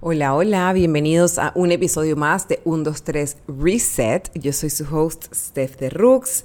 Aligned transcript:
Hola, 0.00 0.36
hola, 0.36 0.72
bienvenidos 0.72 1.40
a 1.40 1.50
un 1.56 1.72
episodio 1.72 2.14
más 2.14 2.46
de 2.46 2.60
1, 2.64 2.84
2, 2.84 3.02
3 3.02 3.36
Reset. 3.48 4.30
Yo 4.38 4.52
soy 4.52 4.70
su 4.70 4.84
host 4.84 5.24
Steph 5.34 5.76
de 5.78 5.90
Rooks. 5.90 6.44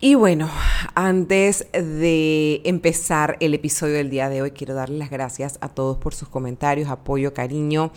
Y 0.00 0.16
bueno, 0.16 0.50
antes 0.94 1.66
de 1.72 2.60
empezar 2.64 3.38
el 3.40 3.54
episodio 3.54 3.94
del 3.94 4.10
día 4.10 4.28
de 4.28 4.42
hoy, 4.42 4.50
quiero 4.50 4.74
darles 4.74 4.98
las 4.98 5.08
gracias 5.08 5.56
a 5.62 5.70
todos 5.70 5.96
por 5.96 6.14
sus 6.14 6.28
comentarios, 6.28 6.90
apoyo, 6.90 7.32
cariño 7.32 7.90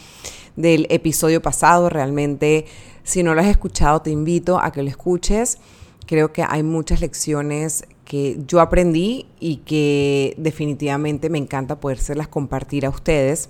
del 0.55 0.87
episodio 0.89 1.41
pasado. 1.41 1.89
Realmente, 1.89 2.65
si 3.03 3.23
no 3.23 3.35
lo 3.35 3.41
has 3.41 3.47
escuchado, 3.47 4.01
te 4.01 4.11
invito 4.11 4.57
a 4.57 4.71
que 4.71 4.83
lo 4.83 4.89
escuches. 4.89 5.57
Creo 6.05 6.31
que 6.31 6.45
hay 6.47 6.63
muchas 6.63 7.01
lecciones 7.01 7.83
que 8.05 8.39
yo 8.47 8.61
aprendí 8.61 9.25
y 9.41 9.57
que 9.57 10.33
definitivamente 10.37 11.29
me 11.29 11.39
encanta 11.39 11.81
podérselas 11.81 12.29
compartir 12.29 12.85
a 12.85 12.89
ustedes. 12.89 13.49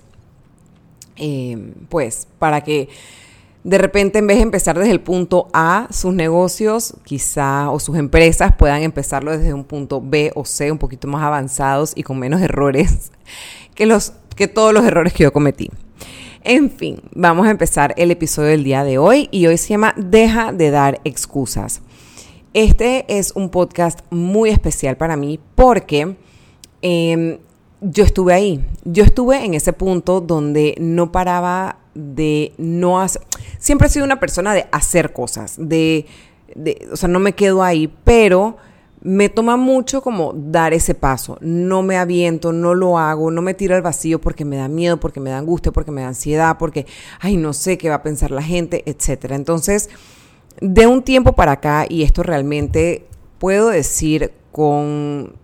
Eh, 1.18 1.74
pues 1.88 2.28
para 2.38 2.62
que 2.62 2.88
de 3.64 3.76
repente 3.76 4.20
en 4.20 4.26
vez 4.26 4.38
de 4.38 4.44
empezar 4.44 4.78
desde 4.78 4.92
el 4.92 5.00
punto 5.00 5.48
A, 5.52 5.88
sus 5.90 6.14
negocios 6.14 6.94
quizá 7.04 7.70
o 7.70 7.80
sus 7.80 7.98
empresas 7.98 8.54
puedan 8.56 8.82
empezarlo 8.82 9.36
desde 9.36 9.52
un 9.52 9.64
punto 9.64 10.00
B 10.00 10.32
o 10.34 10.44
C 10.44 10.70
un 10.70 10.78
poquito 10.78 11.08
más 11.08 11.22
avanzados 11.22 11.92
y 11.94 12.02
con 12.02 12.18
menos 12.18 12.40
errores 12.40 13.10
que, 13.74 13.86
los, 13.86 14.12
que 14.36 14.48
todos 14.48 14.72
los 14.72 14.84
errores 14.84 15.12
que 15.12 15.24
yo 15.24 15.32
cometí. 15.32 15.70
En 16.44 16.70
fin, 16.70 17.02
vamos 17.14 17.46
a 17.46 17.50
empezar 17.50 17.94
el 17.98 18.10
episodio 18.10 18.50
del 18.50 18.64
día 18.64 18.84
de 18.84 18.96
hoy 18.96 19.28
y 19.32 19.46
hoy 19.46 19.58
se 19.58 19.70
llama 19.70 19.92
Deja 19.96 20.52
de 20.52 20.70
dar 20.70 21.00
excusas. 21.04 21.82
Este 22.54 23.04
es 23.08 23.32
un 23.34 23.50
podcast 23.50 24.00
muy 24.10 24.50
especial 24.50 24.96
para 24.96 25.16
mí 25.16 25.38
porque 25.54 26.16
eh, 26.80 27.40
yo 27.80 28.04
estuve 28.04 28.34
ahí. 28.34 28.64
Yo 28.84 29.04
estuve 29.04 29.44
en 29.44 29.54
ese 29.54 29.72
punto 29.72 30.20
donde 30.20 30.74
no 30.80 31.12
paraba 31.12 31.78
de 31.94 32.52
no 32.58 33.00
hacer. 33.00 33.22
Siempre 33.58 33.88
he 33.88 33.90
sido 33.90 34.04
una 34.04 34.20
persona 34.20 34.54
de 34.54 34.66
hacer 34.72 35.12
cosas, 35.12 35.56
de, 35.58 36.06
de, 36.54 36.88
o 36.92 36.96
sea, 36.96 37.08
no 37.08 37.18
me 37.18 37.34
quedo 37.34 37.62
ahí, 37.62 37.92
pero 38.04 38.56
me 39.00 39.28
toma 39.28 39.56
mucho 39.56 40.02
como 40.02 40.32
dar 40.34 40.74
ese 40.74 40.94
paso. 40.94 41.38
No 41.40 41.82
me 41.82 41.96
aviento, 41.96 42.52
no 42.52 42.74
lo 42.74 42.98
hago, 42.98 43.30
no 43.30 43.42
me 43.42 43.54
tiro 43.54 43.74
al 43.74 43.82
vacío 43.82 44.20
porque 44.20 44.44
me 44.44 44.56
da 44.56 44.68
miedo, 44.68 44.98
porque 44.98 45.20
me 45.20 45.30
da 45.30 45.38
angustia, 45.38 45.72
porque 45.72 45.90
me 45.90 46.02
da 46.02 46.08
ansiedad, 46.08 46.56
porque, 46.58 46.86
ay, 47.20 47.36
no 47.36 47.52
sé 47.52 47.78
qué 47.78 47.88
va 47.88 47.96
a 47.96 48.02
pensar 48.02 48.30
la 48.30 48.42
gente, 48.42 48.82
etcétera. 48.86 49.36
Entonces, 49.36 49.88
de 50.60 50.86
un 50.86 51.02
tiempo 51.02 51.32
para 51.34 51.52
acá, 51.52 51.86
y 51.88 52.02
esto 52.02 52.22
realmente 52.22 53.06
puedo 53.38 53.68
decir 53.68 54.32
con 54.50 55.34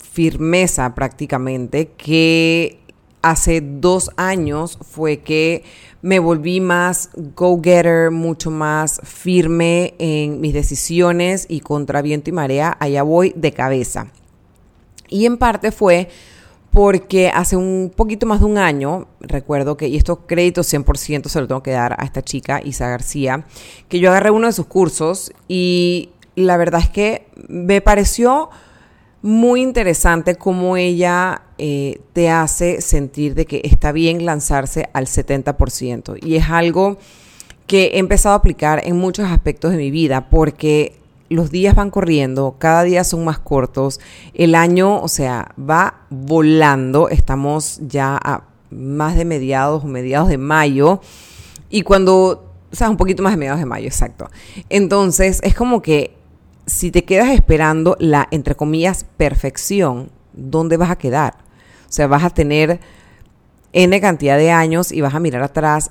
firmeza 0.00 0.94
prácticamente 0.94 1.88
que 1.96 2.78
hace 3.22 3.60
dos 3.60 4.10
años 4.16 4.78
fue 4.82 5.18
que 5.18 5.64
me 6.02 6.18
volví 6.18 6.60
más 6.60 7.10
go-getter, 7.14 8.10
mucho 8.10 8.50
más 8.50 9.00
firme 9.04 9.94
en 9.98 10.40
mis 10.40 10.52
decisiones 10.52 11.46
y 11.48 11.60
contra 11.60 12.02
viento 12.02 12.30
y 12.30 12.32
marea, 12.32 12.76
allá 12.80 13.04
voy 13.04 13.32
de 13.36 13.52
cabeza. 13.52 14.08
Y 15.08 15.26
en 15.26 15.38
parte 15.38 15.70
fue 15.70 16.08
porque 16.72 17.28
hace 17.28 17.54
un 17.54 17.92
poquito 17.94 18.26
más 18.26 18.40
de 18.40 18.46
un 18.46 18.58
año, 18.58 19.06
recuerdo 19.20 19.76
que, 19.76 19.88
y 19.88 19.96
estos 19.96 20.20
créditos 20.26 20.72
100% 20.72 21.28
se 21.28 21.40
lo 21.40 21.46
tengo 21.46 21.62
que 21.62 21.70
dar 21.70 21.94
a 21.98 22.04
esta 22.04 22.22
chica, 22.22 22.60
Isa 22.64 22.88
García, 22.88 23.44
que 23.88 24.00
yo 24.00 24.10
agarré 24.10 24.30
uno 24.30 24.46
de 24.46 24.54
sus 24.54 24.66
cursos 24.66 25.32
y 25.48 26.10
la 26.34 26.56
verdad 26.56 26.80
es 26.80 26.88
que 26.88 27.26
me 27.46 27.82
pareció 27.82 28.48
muy 29.22 29.62
interesante 29.62 30.34
cómo 30.34 30.76
ella 30.76 31.42
eh, 31.56 32.00
te 32.12 32.28
hace 32.28 32.80
sentir 32.80 33.34
de 33.34 33.46
que 33.46 33.60
está 33.64 33.92
bien 33.92 34.26
lanzarse 34.26 34.88
al 34.92 35.06
70%. 35.06 36.18
Y 36.20 36.36
es 36.36 36.50
algo 36.50 36.98
que 37.68 37.84
he 37.94 37.98
empezado 37.98 38.34
a 38.34 38.38
aplicar 38.38 38.82
en 38.84 38.98
muchos 38.98 39.30
aspectos 39.30 39.70
de 39.70 39.78
mi 39.78 39.90
vida 39.90 40.28
porque 40.28 40.98
los 41.28 41.50
días 41.50 41.74
van 41.74 41.90
corriendo, 41.90 42.56
cada 42.58 42.82
día 42.82 43.04
son 43.04 43.24
más 43.24 43.38
cortos, 43.38 44.00
el 44.34 44.54
año, 44.54 45.00
o 45.00 45.08
sea, 45.08 45.54
va 45.58 46.02
volando, 46.10 47.08
estamos 47.08 47.80
ya 47.86 48.18
a 48.22 48.42
más 48.70 49.16
de 49.16 49.24
mediados 49.24 49.84
o 49.84 49.86
mediados 49.86 50.28
de 50.28 50.38
mayo 50.38 51.00
y 51.70 51.82
cuando, 51.82 52.52
o 52.70 52.76
sea, 52.76 52.90
un 52.90 52.96
poquito 52.96 53.22
más 53.22 53.32
de 53.32 53.38
mediados 53.38 53.60
de 53.60 53.66
mayo, 53.66 53.86
exacto. 53.86 54.28
Entonces, 54.68 55.40
es 55.42 55.54
como 55.54 55.80
que 55.80 56.21
si 56.66 56.90
te 56.90 57.04
quedas 57.04 57.30
esperando 57.30 57.96
la, 57.98 58.28
entre 58.30 58.54
comillas, 58.54 59.04
perfección, 59.16 60.10
¿dónde 60.32 60.76
vas 60.76 60.90
a 60.90 60.96
quedar? 60.96 61.34
O 61.88 61.92
sea, 61.92 62.06
vas 62.06 62.24
a 62.24 62.30
tener 62.30 62.80
N 63.72 64.00
cantidad 64.00 64.38
de 64.38 64.50
años 64.50 64.92
y 64.92 65.00
vas 65.00 65.14
a 65.14 65.20
mirar 65.20 65.42
atrás 65.42 65.90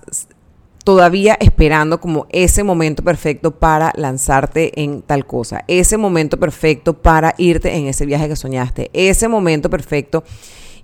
todavía 0.83 1.37
esperando 1.39 2.01
como 2.01 2.25
ese 2.29 2.63
momento 2.63 3.03
perfecto 3.03 3.51
para 3.51 3.93
lanzarte 3.95 4.81
en 4.81 5.01
tal 5.01 5.25
cosa, 5.25 5.63
ese 5.67 5.97
momento 5.97 6.39
perfecto 6.39 7.01
para 7.01 7.35
irte 7.37 7.75
en 7.75 7.87
ese 7.87 8.05
viaje 8.05 8.27
que 8.27 8.35
soñaste, 8.35 8.89
ese 8.93 9.27
momento 9.27 9.69
perfecto. 9.69 10.23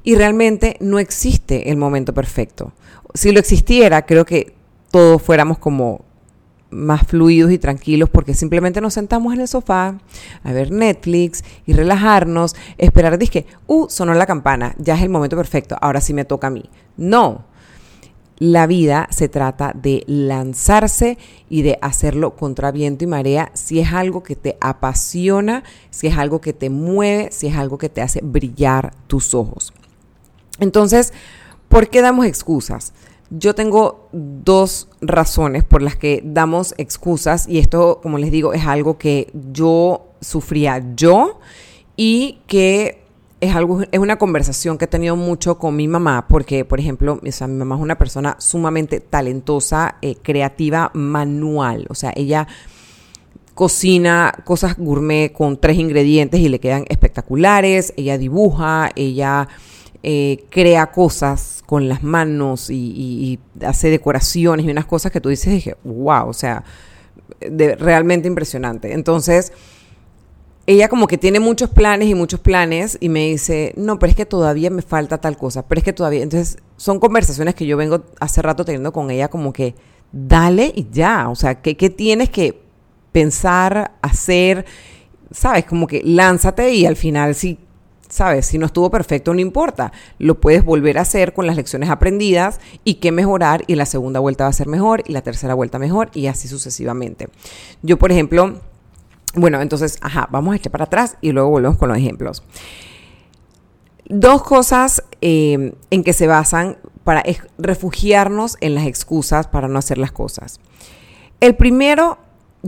Y 0.04 0.16
realmente 0.16 0.78
no 0.80 1.00
existe 1.00 1.70
el 1.70 1.76
momento 1.76 2.14
perfecto. 2.14 2.72
Si 3.14 3.32
lo 3.32 3.40
existiera, 3.40 4.06
creo 4.06 4.26
que 4.26 4.54
todos 4.90 5.22
fuéramos 5.22 5.58
como 5.58 6.06
más 6.70 7.08
fluidos 7.08 7.52
y 7.52 7.58
tranquilos 7.58 8.10
porque 8.10 8.34
simplemente 8.34 8.82
nos 8.82 8.94
sentamos 8.94 9.34
en 9.34 9.42
el 9.42 9.48
sofá 9.48 9.98
a 10.44 10.52
ver 10.52 10.72
Netflix 10.72 11.44
y 11.66 11.74
relajarnos, 11.74 12.56
esperar, 12.78 13.18
dije, 13.18 13.46
uh, 13.68 13.88
sonó 13.90 14.14
la 14.14 14.26
campana, 14.26 14.76
ya 14.78 14.96
es 14.96 15.02
el 15.02 15.10
momento 15.10 15.38
perfecto, 15.38 15.78
ahora 15.82 16.02
sí 16.02 16.14
me 16.14 16.26
toca 16.26 16.48
a 16.48 16.52
mí. 16.52 16.70
No, 16.98 17.46
la 18.40 18.68
vida 18.68 19.08
se 19.10 19.30
trata 19.30 19.72
de 19.74 20.04
lanzarse 20.08 21.18
y 21.50 21.64
de 21.64 21.80
hacerlo 21.82 22.36
contra 22.36 22.72
viento 22.72 23.04
y 23.04 23.08
marea 23.08 23.52
si 23.54 23.80
es 23.80 23.94
algo 23.94 24.22
que 24.22 24.36
te 24.36 24.58
apasiona, 24.62 25.64
si 25.90 26.08
es 26.08 26.18
algo 26.18 26.40
que 26.40 26.54
te 26.54 26.70
mueve, 26.70 27.30
si 27.32 27.48
es 27.48 27.56
algo 27.56 27.78
que 27.78 27.90
te 27.90 28.02
hace 28.02 28.22
brillar 28.22 28.94
tus 29.08 29.34
ojos. 29.34 29.74
Entonces, 30.60 31.14
¿por 31.68 31.90
qué 31.90 32.02
damos 32.02 32.26
excusas? 32.26 32.94
Yo 33.30 33.56
tengo 33.56 34.08
dos 34.12 34.88
razones 35.02 35.64
por 35.64 35.82
las 35.82 35.96
que 35.96 36.22
damos 36.24 36.74
excusas 36.78 37.48
y 37.48 37.60
esto, 37.60 38.00
como 38.02 38.18
les 38.18 38.32
digo, 38.32 38.54
es 38.54 38.66
algo 38.66 38.98
que 38.98 39.32
yo 39.52 40.08
sufría 40.22 40.84
yo 40.96 41.40
y 41.98 42.40
que 42.48 43.04
es 43.40 43.56
algo 43.56 43.82
es 43.92 44.00
una 44.00 44.18
conversación 44.18 44.78
que 44.78 44.86
he 44.86 44.88
tenido 44.88 45.16
mucho 45.16 45.58
con 45.60 45.76
mi 45.76 45.88
mamá 45.88 46.28
porque, 46.28 46.66
por 46.66 46.80
ejemplo, 46.80 47.20
mi 47.22 47.32
mamá 47.48 47.76
es 47.76 47.82
una 47.82 47.98
persona 47.98 48.36
sumamente 48.40 49.00
talentosa, 49.00 49.98
eh, 50.02 50.16
creativa, 50.16 50.90
manual, 50.94 51.86
o 51.90 51.96
sea, 51.96 52.14
ella 52.16 52.48
cocina 53.54 54.34
cosas 54.46 54.78
gourmet 54.78 55.32
con 55.34 55.58
tres 55.58 55.78
ingredientes 55.78 56.40
y 56.40 56.48
le 56.48 56.60
quedan 56.60 56.86
espectaculares, 56.90 57.94
ella 57.98 58.18
dibuja, 58.18 58.92
ella 58.96 59.48
eh, 60.10 60.46
crea 60.50 60.90
cosas 60.90 61.62
con 61.66 61.90
las 61.90 62.02
manos 62.02 62.70
y, 62.70 63.40
hace 63.62 63.90
decoraciones 63.90 64.66
y 64.66 64.70
unas 64.70 64.86
cosas 64.86 65.12
que 65.12 65.20
tú 65.20 65.28
dices, 65.28 65.52
dije, 65.52 65.76
wow, 65.84 66.30
o 66.30 66.34
sea, 66.34 66.64
de, 67.42 67.76
realmente 67.76 68.26
impresionante. 68.30 68.94
Entonces, 68.94 69.52
ella 70.66 70.88
como 70.88 71.08
que 71.08 71.18
tiene 71.18 71.42
muchos 71.42 71.70
planes 71.70 72.08
y 72.08 72.16
muchos 72.16 72.40
planes 72.40 72.98
y 73.02 73.10
me 73.10 73.28
dice, 73.28 73.74
no, 73.76 74.00
pero 74.00 74.12
es 74.12 74.16
que 74.16 74.26
todavía 74.26 74.70
me 74.70 74.82
falta 74.82 75.18
tal 75.18 75.36
cosa, 75.36 75.68
pero 75.68 75.80
es 75.80 75.84
que 75.84 75.92
todavía, 75.92 76.24
entonces 76.24 76.58
son 76.78 77.02
conversaciones 77.02 77.54
que 77.54 77.66
yo 77.66 77.76
vengo 77.76 78.06
hace 78.22 78.42
rato 78.42 78.64
teniendo 78.64 78.94
con 78.94 79.12
ella 79.12 79.28
como 79.28 79.52
que, 79.52 79.76
dale 80.14 80.72
y 80.74 80.88
ya, 80.90 81.28
o 81.28 81.36
sea, 81.36 81.56
¿qué, 81.56 81.76
qué 81.76 81.90
tienes 81.90 82.30
que 82.30 82.62
pensar, 83.12 83.98
hacer? 84.02 84.64
¿Sabes? 85.32 85.66
Como 85.66 85.86
que 85.86 86.02
lánzate 86.02 86.72
y 86.72 86.86
al 86.86 86.96
final 86.96 87.36
si 87.36 87.60
¿sabes? 88.10 88.46
Si 88.46 88.58
no 88.58 88.66
estuvo 88.66 88.90
perfecto, 88.90 89.34
no 89.34 89.40
importa. 89.40 89.92
Lo 90.20 90.40
puedes 90.40 90.64
volver 90.64 90.98
a 90.98 91.02
hacer 91.02 91.34
con 91.34 91.48
las 91.48 91.56
lecciones 91.56 91.90
aprendidas 91.90 92.60
y 92.84 92.96
qué 92.96 93.12
mejorar 93.12 93.64
y 93.68 93.76
la 93.76 93.86
segunda 93.86 94.20
vuelta 94.20 94.46
va 94.46 94.50
a 94.50 94.54
ser 94.54 94.68
mejor 94.68 95.04
y 95.08 95.14
la 95.14 95.22
tercera 95.22 95.54
vuelta 95.54 95.80
mejor 95.80 96.10
y 96.14 96.28
así 96.28 96.48
sucesivamente. 96.48 97.30
Yo, 97.82 97.98
por 97.98 98.12
ejemplo, 98.12 98.62
bueno, 99.36 99.62
entonces, 99.62 99.98
ajá, 100.02 100.28
vamos 100.32 100.54
a 100.54 100.58
echar 100.58 100.72
para 100.72 100.86
atrás 100.86 101.18
y 101.22 101.32
luego 101.32 101.50
volvemos 101.50 101.78
con 101.78 101.90
los 101.90 101.98
ejemplos. 101.98 102.44
Dos 104.06 104.42
cosas 104.44 105.04
eh, 105.22 105.74
en 105.90 106.04
que 106.04 106.14
se 106.14 106.28
basan 106.28 106.78
para 107.04 107.24
refugiarnos 107.58 108.58
en 108.62 108.76
las 108.76 108.86
excusas 108.86 109.48
para 109.48 109.68
no 109.68 109.80
hacer 109.80 109.98
las 109.98 110.12
cosas. 110.12 110.60
El 111.40 111.56
primero 111.56 112.18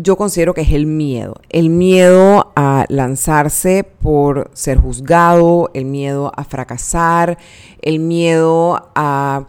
yo 0.01 0.17
considero 0.17 0.53
que 0.53 0.61
es 0.61 0.71
el 0.71 0.85
miedo. 0.85 1.35
El 1.49 1.69
miedo 1.69 2.51
a 2.55 2.85
lanzarse 2.89 3.83
por 3.83 4.49
ser 4.53 4.77
juzgado, 4.77 5.69
el 5.73 5.85
miedo 5.85 6.31
a 6.35 6.43
fracasar, 6.43 7.37
el 7.81 7.99
miedo 7.99 8.89
a 8.95 9.47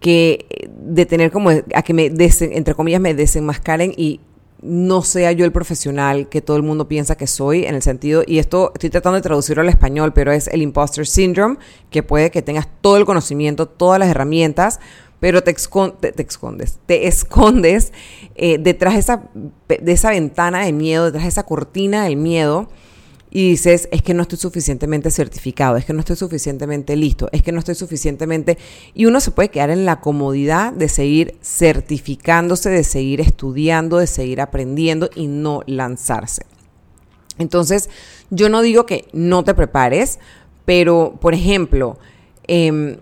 que 0.00 0.46
de 0.78 1.04
tener 1.06 1.30
como 1.30 1.50
a 1.50 1.82
que 1.82 1.92
me 1.92 2.06
entre 2.06 2.74
comillas 2.74 3.00
me 3.00 3.14
desenmascaren 3.14 3.92
y 3.96 4.20
no 4.62 5.02
sea 5.02 5.32
yo 5.32 5.44
el 5.44 5.52
profesional 5.52 6.28
que 6.28 6.42
todo 6.42 6.56
el 6.56 6.62
mundo 6.62 6.86
piensa 6.88 7.16
que 7.16 7.26
soy 7.26 7.64
en 7.64 7.74
el 7.74 7.82
sentido 7.82 8.22
y 8.26 8.38
esto 8.38 8.72
estoy 8.74 8.90
tratando 8.90 9.16
de 9.16 9.22
traducirlo 9.22 9.62
al 9.62 9.68
español, 9.68 10.12
pero 10.12 10.32
es 10.32 10.48
el 10.48 10.62
imposter 10.62 11.06
syndrome, 11.06 11.56
que 11.90 12.02
puede 12.02 12.30
que 12.30 12.42
tengas 12.42 12.68
todo 12.80 12.96
el 12.96 13.04
conocimiento, 13.04 13.66
todas 13.66 13.98
las 13.98 14.08
herramientas, 14.08 14.80
pero 15.20 15.42
te, 15.42 15.52
te, 15.52 16.22
escondes, 16.22 16.78
te 16.86 17.06
escondes 17.06 17.92
eh, 18.34 18.58
detrás 18.58 18.94
de 18.94 19.00
esa, 19.00 19.22
de 19.68 19.92
esa 19.92 20.10
ventana 20.10 20.64
de 20.64 20.72
miedo, 20.72 21.04
detrás 21.04 21.24
de 21.24 21.28
esa 21.28 21.44
cortina 21.44 22.04
del 22.04 22.16
miedo 22.16 22.68
y 23.30 23.50
dices, 23.50 23.88
es 23.92 24.02
que 24.02 24.12
no 24.12 24.22
estoy 24.22 24.38
suficientemente 24.38 25.10
certificado, 25.10 25.76
es 25.76 25.84
que 25.84 25.92
no 25.92 26.00
estoy 26.00 26.16
suficientemente 26.16 26.96
listo, 26.96 27.28
es 27.30 27.42
que 27.42 27.52
no 27.52 27.60
estoy 27.60 27.76
suficientemente... 27.76 28.58
Y 28.92 29.06
uno 29.06 29.20
se 29.20 29.30
puede 29.30 29.50
quedar 29.50 29.70
en 29.70 29.84
la 29.84 30.00
comodidad 30.00 30.72
de 30.72 30.88
seguir 30.88 31.38
certificándose, 31.40 32.70
de 32.70 32.82
seguir 32.82 33.20
estudiando, 33.20 33.98
de 33.98 34.08
seguir 34.08 34.40
aprendiendo 34.40 35.10
y 35.14 35.28
no 35.28 35.62
lanzarse. 35.66 36.44
Entonces, 37.38 37.88
yo 38.30 38.48
no 38.48 38.62
digo 38.62 38.84
que 38.84 39.06
no 39.12 39.44
te 39.44 39.54
prepares, 39.54 40.18
pero, 40.64 41.16
por 41.20 41.32
ejemplo, 41.32 41.98
em, 42.48 42.96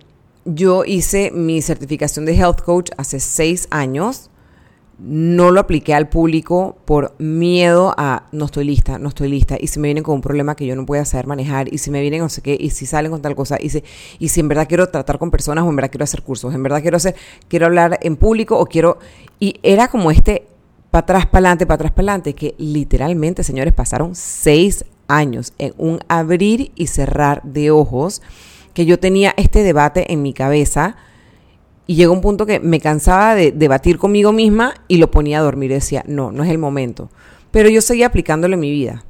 yo 0.49 0.85
hice 0.85 1.31
mi 1.31 1.61
certificación 1.61 2.25
de 2.25 2.35
health 2.35 2.63
coach 2.63 2.91
hace 2.97 3.21
seis 3.21 3.69
años. 3.71 4.31
No 4.99 5.53
lo 5.53 5.61
apliqué 5.61 5.95
al 5.95 6.09
público 6.09 6.79
por 6.85 7.15
miedo 7.19 7.95
a 7.97 8.27
no 8.33 8.47
estoy 8.47 8.65
lista, 8.65 8.99
no 8.99 9.11
estoy 9.11 9.29
lista, 9.29 9.57
y 9.61 9.69
si 9.69 9.79
me 9.79 9.87
vienen 9.87 10.03
con 10.03 10.17
un 10.17 10.21
problema 10.21 10.57
que 10.57 10.67
yo 10.67 10.75
no 10.75 10.85
pueda 10.87 11.05
saber 11.05 11.29
manejar, 11.29 11.73
y 11.73 11.79
si 11.79 11.93
me 11.93 12.01
vienen 12.01 12.21
no 12.21 12.29
sé 12.29 12.43
qué, 12.43 12.57
y 12.59 12.71
si 12.71 12.85
salen 12.85 13.13
con 13.13 13.23
tal 13.23 13.37
cosa, 13.37 13.59
y 13.61 13.69
si, 13.69 14.41
en 14.41 14.49
verdad 14.49 14.67
quiero 14.67 14.89
tratar 14.89 15.21
con 15.21 15.31
personas 15.31 15.65
o 15.65 15.69
en 15.69 15.77
verdad 15.77 15.93
quiero 15.93 16.03
hacer 16.03 16.23
cursos, 16.23 16.53
en 16.53 16.65
verdad 16.65 16.83
quiero 16.83 16.97
hacer, 16.97 17.15
quiero 17.47 17.67
hablar 17.67 18.01
en 18.03 18.17
público 18.17 18.59
o 18.59 18.67
quiero, 18.67 18.99
y 19.39 19.61
era 19.63 19.87
como 19.87 20.11
este 20.11 20.49
para 20.91 21.03
atrás, 21.03 21.27
para 21.27 21.39
adelante, 21.39 21.67
para 21.67 21.75
atrás, 21.77 21.93
para 21.93 22.03
adelante, 22.03 22.35
que 22.35 22.57
literalmente, 22.59 23.45
señores, 23.45 23.75
pasaron 23.75 24.17
seis 24.17 24.85
años 25.07 25.53
en 25.59 25.75
un 25.79 26.01
abrir 26.09 26.73
y 26.75 26.89
cerrar 26.89 27.41
de 27.45 27.71
ojos, 27.71 28.21
que 28.75 28.87
yo 28.87 28.99
tenía 28.99 29.35
este 29.37 29.63
debate 29.63 30.13
en 30.13 30.23
mi 30.23 30.33
cabeza, 30.33 30.97
y 31.89 31.95
llegó 31.95 32.13
un 32.13 32.21
punto 32.21 32.45
que 32.45 32.61
me 32.61 32.81
cansaba 32.81 33.35
de 33.35 33.51
debatir 33.51 33.97
conmigo 33.97 34.31
misma 34.31 34.75
y 34.89 34.99
lo 34.99 35.11
ponía 35.11 35.39
a 35.39 35.43
dormir 35.43 35.71
y 35.71 35.75
decía, 35.75 36.05
no, 36.07 36.31
no 36.31 36.45
es 36.45 36.51
el 36.51 36.59
momento. 36.59 37.09
Pero 37.51 37.71
yo 37.71 37.81
seguía 37.81 38.09
aplicándolo 38.09 38.55
en 38.55 38.61
mi 38.61 38.71
vida. 38.71 39.05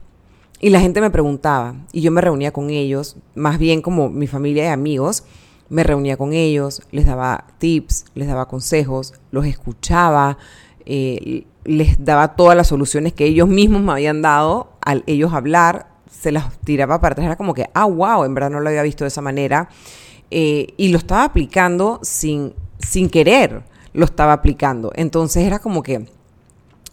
Y 0.60 0.70
la 0.70 0.80
gente 0.80 1.00
me 1.00 1.10
preguntaba 1.10 1.74
y 1.92 2.02
yo 2.02 2.12
me 2.12 2.20
reunía 2.20 2.52
con 2.52 2.70
ellos, 2.70 3.16
más 3.34 3.58
bien 3.58 3.82
como 3.82 4.10
mi 4.10 4.28
familia 4.28 4.64
y 4.64 4.68
amigos, 4.68 5.24
me 5.68 5.82
reunía 5.82 6.16
con 6.16 6.32
ellos, 6.32 6.82
les 6.92 7.04
daba 7.04 7.46
tips, 7.58 8.06
les 8.14 8.28
daba 8.28 8.46
consejos, 8.46 9.12
los 9.32 9.44
escuchaba, 9.44 10.38
eh, 10.86 11.46
les 11.64 12.04
daba 12.04 12.36
todas 12.36 12.56
las 12.56 12.68
soluciones 12.68 13.12
que 13.12 13.26
ellos 13.26 13.48
mismos 13.48 13.82
me 13.82 13.90
habían 13.90 14.22
dado 14.22 14.72
al 14.80 15.02
ellos 15.06 15.32
hablar, 15.32 15.88
se 16.10 16.32
las 16.32 16.58
tiraba 16.60 17.00
para 17.00 17.12
atrás, 17.12 17.26
era 17.26 17.36
como 17.36 17.54
que, 17.54 17.68
ah, 17.74 17.86
wow, 17.86 18.24
en 18.24 18.34
verdad 18.34 18.50
no 18.50 18.60
lo 18.60 18.68
había 18.68 18.82
visto 18.82 19.04
de 19.04 19.08
esa 19.08 19.22
manera. 19.22 19.68
Eh, 20.30 20.74
y 20.76 20.88
lo 20.88 20.98
estaba 20.98 21.24
aplicando 21.24 22.00
sin 22.02 22.52
sin 22.78 23.08
querer 23.08 23.62
lo 23.92 24.04
estaba 24.04 24.32
aplicando. 24.32 24.92
Entonces 24.94 25.44
era 25.44 25.58
como 25.58 25.82
que, 25.82 26.06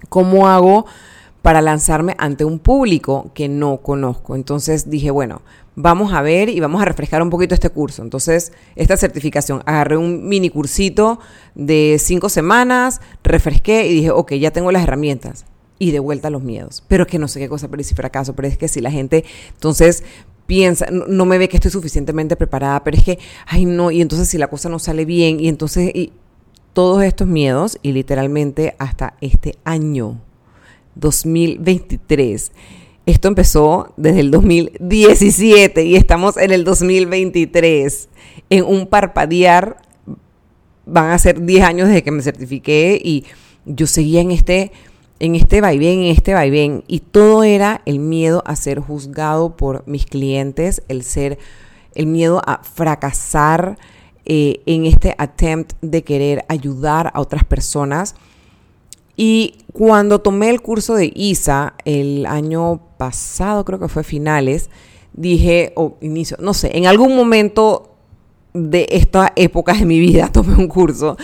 ¿cómo 0.10 0.48
hago 0.48 0.86
para 1.42 1.62
lanzarme 1.62 2.16
ante 2.18 2.46
un 2.46 2.60
público 2.60 3.32
que 3.34 3.48
no 3.48 3.78
conozco? 3.78 4.36
Entonces 4.36 4.90
dije, 4.90 5.12
bueno, 5.12 5.42
vamos 5.76 6.14
a 6.14 6.22
ver 6.22 6.50
y 6.50 6.60
vamos 6.60 6.82
a 6.82 6.86
refrescar 6.86 7.22
un 7.22 7.30
poquito 7.30 7.54
este 7.54 7.70
curso. 7.70 8.02
Entonces, 8.02 8.54
esta 8.76 8.98
certificación, 8.98 9.62
agarré 9.66 9.98
un 9.98 10.28
mini 10.28 10.50
cursito 10.50 11.20
de 11.54 11.98
cinco 12.00 12.30
semanas, 12.30 13.02
refresqué 13.24 13.86
y 13.86 13.94
dije, 13.94 14.12
ok, 14.12 14.34
ya 14.34 14.52
tengo 14.52 14.72
las 14.72 14.84
herramientas. 14.84 15.46
Y 15.78 15.92
de 15.92 16.00
vuelta 16.00 16.30
los 16.30 16.42
miedos. 16.42 16.84
Pero 16.88 17.06
que 17.06 17.20
no 17.20 17.28
sé 17.28 17.40
qué 17.40 17.50
cosa, 17.50 17.68
pero 17.68 17.84
si 17.84 17.96
fracaso, 17.96 18.34
pero 18.36 18.48
es 18.48 18.58
que 18.58 18.68
si 18.68 18.82
la 18.82 18.92
gente, 18.92 19.26
entonces 19.54 20.04
piensa, 20.48 20.88
no, 20.92 21.26
me 21.26 21.38
ve 21.38 21.50
que 21.50 21.58
estoy 21.58 21.72
suficientemente 21.72 22.36
preparada, 22.36 22.84
pero 22.84 22.98
es 22.98 23.04
que, 23.04 23.20
ay 23.48 23.66
no, 23.66 23.92
y 23.92 24.02
entonces 24.02 24.30
si 24.30 24.38
la 24.38 24.48
cosa 24.48 24.70
no 24.70 24.80
sale 24.80 25.06
bien, 25.06 25.40
y 25.40 25.48
entonces 25.48 25.92
y 25.94 26.14
todos 26.74 27.04
estos 27.04 27.28
miedos, 27.28 27.80
y 27.82 27.94
literalmente 27.94 28.76
hasta 28.80 29.16
este 29.22 29.56
año, 29.64 30.22
2023, 30.96 32.52
esto 33.06 33.28
empezó 33.28 33.94
desde 33.98 34.22
el 34.22 34.32
2017 34.32 35.84
y 35.84 35.96
estamos 35.96 36.38
en 36.38 36.52
el 36.52 36.64
2023. 36.64 38.10
En 38.50 38.64
un 38.66 38.88
parpadear 38.88 39.78
van 40.88 41.12
a 41.12 41.18
ser 41.20 41.42
10 41.46 41.64
años 41.64 41.88
desde 41.88 42.04
que 42.04 42.12
me 42.12 42.24
certifiqué 42.24 43.00
y 43.04 43.26
yo 43.66 43.86
seguía 43.86 44.22
en 44.22 44.32
este 44.32 44.72
en 45.20 45.36
este 45.36 45.62
vaivén, 45.62 46.00
en 46.00 46.12
este 46.12 46.34
vaivén, 46.34 46.84
y 46.88 47.00
todo 47.00 47.44
era 47.44 47.82
el 47.86 48.00
miedo 48.00 48.44
a 48.46 48.56
ser 48.56 48.80
juzgado 48.80 49.56
por 49.56 49.84
mis 49.88 50.06
clientes, 50.06 50.84
el 50.88 51.04
ser, 51.04 51.38
el 51.94 52.08
miedo 52.08 52.42
a 52.46 52.62
fracasar 52.64 53.78
eh, 54.26 54.62
en 54.66 54.86
este 54.86 55.16
attempt 55.18 55.74
de 55.82 56.04
querer 56.04 56.46
ayudar 56.50 57.12
a 57.14 57.22
otras 57.22 57.44
personas. 57.44 58.16
Y 59.16 59.60
cuando 59.72 60.20
tomé 60.20 60.50
el 60.50 60.62
curso 60.62 60.96
de 60.96 61.12
ISA 61.16 61.76
el 61.86 62.26
año 62.26 62.82
pasado, 62.98 63.64
creo 63.64 63.80
que 63.80 63.88
fue 63.88 64.04
finales, 64.04 64.70
dije, 65.14 65.72
o 65.76 65.98
inicio, 66.02 66.36
no 66.42 66.54
sé, 66.54 66.78
en 66.78 66.88
algún 66.88 67.16
momento 67.16 67.96
de 68.54 68.88
esta 68.90 69.32
época 69.36 69.74
de 69.74 69.86
mi 69.86 70.00
vida 70.00 70.30
tomé 70.34 70.56
un 70.56 70.68
curso 70.68 71.18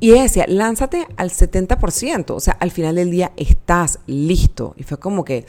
y 0.00 0.12
ella 0.12 0.22
decía, 0.22 0.44
lánzate 0.48 1.06
al 1.16 1.30
70%, 1.30 2.30
o 2.30 2.40
sea, 2.40 2.56
al 2.60 2.70
final 2.70 2.96
del 2.96 3.10
día 3.10 3.32
estás 3.36 4.00
listo. 4.06 4.74
Y 4.76 4.82
fue 4.82 4.98
como 4.98 5.24
que 5.24 5.46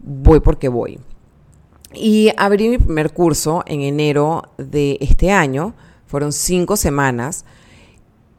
voy 0.00 0.40
porque 0.40 0.68
voy. 0.68 0.98
Y 1.92 2.30
abrí 2.36 2.68
mi 2.68 2.78
primer 2.78 3.12
curso 3.12 3.62
en 3.66 3.82
enero 3.82 4.42
de 4.58 4.98
este 5.00 5.30
año, 5.30 5.74
fueron 6.06 6.32
cinco 6.32 6.76
semanas, 6.76 7.44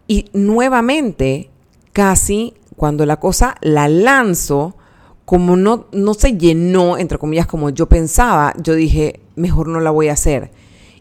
y 0.08 0.26
nuevamente, 0.34 1.50
casi 1.94 2.54
cuando 2.76 3.06
la 3.06 3.20
cosa 3.20 3.56
la 3.62 3.88
lanzo, 3.88 4.76
como 5.24 5.56
no, 5.56 5.88
no 5.92 6.14
se 6.14 6.38
llenó, 6.38 6.98
entre 6.98 7.18
comillas, 7.18 7.48
como 7.48 7.70
yo 7.70 7.88
pensaba, 7.88 8.54
yo 8.62 8.76
dije, 8.76 9.22
mejor 9.36 9.68
no 9.68 9.80
la 9.80 9.90
voy 9.90 10.10
a 10.10 10.14
hacer. 10.14 10.52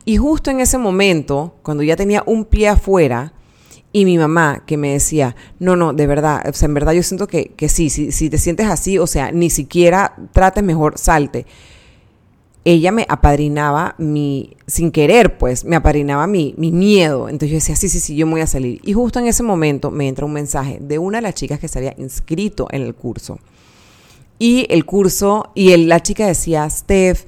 Y 0.06 0.16
justo 0.16 0.50
en 0.50 0.60
ese 0.60 0.78
momento, 0.78 1.56
cuando 1.62 1.82
ya 1.82 1.96
tenía 1.96 2.22
un 2.26 2.44
pie 2.44 2.68
afuera, 2.68 3.33
y 3.94 4.04
mi 4.06 4.18
mamá 4.18 4.64
que 4.66 4.76
me 4.76 4.90
decía, 4.90 5.36
no, 5.60 5.76
no, 5.76 5.92
de 5.92 6.08
verdad, 6.08 6.42
o 6.48 6.52
sea, 6.52 6.66
en 6.66 6.74
verdad 6.74 6.94
yo 6.94 7.04
siento 7.04 7.28
que, 7.28 7.52
que 7.56 7.68
sí, 7.68 7.90
si, 7.90 8.10
si 8.10 8.28
te 8.28 8.38
sientes 8.38 8.66
así, 8.66 8.98
o 8.98 9.06
sea, 9.06 9.30
ni 9.30 9.50
siquiera 9.50 10.16
trates 10.32 10.64
mejor, 10.64 10.98
salte. 10.98 11.46
Ella 12.64 12.90
me 12.90 13.06
apadrinaba 13.08 13.94
mi, 13.98 14.56
sin 14.66 14.90
querer, 14.90 15.38
pues, 15.38 15.64
me 15.64 15.76
apadrinaba 15.76 16.26
mi, 16.26 16.56
mi 16.58 16.72
miedo. 16.72 17.28
Entonces 17.28 17.50
yo 17.50 17.54
decía, 17.54 17.76
sí, 17.76 17.88
sí, 17.88 18.00
sí, 18.00 18.16
yo 18.16 18.26
me 18.26 18.32
voy 18.32 18.40
a 18.40 18.48
salir. 18.48 18.80
Y 18.82 18.94
justo 18.94 19.20
en 19.20 19.28
ese 19.28 19.44
momento 19.44 19.92
me 19.92 20.08
entra 20.08 20.26
un 20.26 20.32
mensaje 20.32 20.78
de 20.80 20.98
una 20.98 21.18
de 21.18 21.22
las 21.22 21.34
chicas 21.34 21.60
que 21.60 21.68
se 21.68 21.78
había 21.78 21.94
inscrito 21.96 22.66
en 22.72 22.82
el 22.82 22.96
curso. 22.96 23.38
Y 24.40 24.66
el 24.70 24.84
curso, 24.86 25.52
y 25.54 25.76
la 25.76 26.00
chica 26.00 26.26
decía, 26.26 26.68
Steph, 26.68 27.26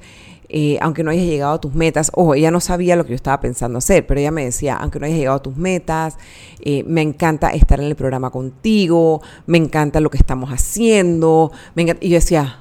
eh, 0.49 0.77
aunque 0.81 1.03
no 1.03 1.11
hayas 1.11 1.25
llegado 1.25 1.53
a 1.53 1.61
tus 1.61 1.73
metas, 1.73 2.11
ojo, 2.13 2.33
ella 2.33 2.51
no 2.51 2.59
sabía 2.59 2.95
lo 2.95 3.03
que 3.03 3.09
yo 3.09 3.15
estaba 3.15 3.39
pensando 3.39 3.79
hacer, 3.79 4.07
pero 4.07 4.19
ella 4.19 4.31
me 4.31 4.45
decía, 4.45 4.75
aunque 4.75 4.99
no 4.99 5.05
hayas 5.05 5.17
llegado 5.17 5.37
a 5.37 5.43
tus 5.43 5.57
metas, 5.57 6.17
eh, 6.61 6.83
me 6.85 7.01
encanta 7.01 7.49
estar 7.49 7.79
en 7.79 7.87
el 7.87 7.95
programa 7.95 8.29
contigo, 8.29 9.21
me 9.45 9.57
encanta 9.57 9.99
lo 9.99 10.09
que 10.09 10.17
estamos 10.17 10.49
haciendo, 10.49 11.51
y 11.75 12.09
yo 12.09 12.15
decía, 12.15 12.59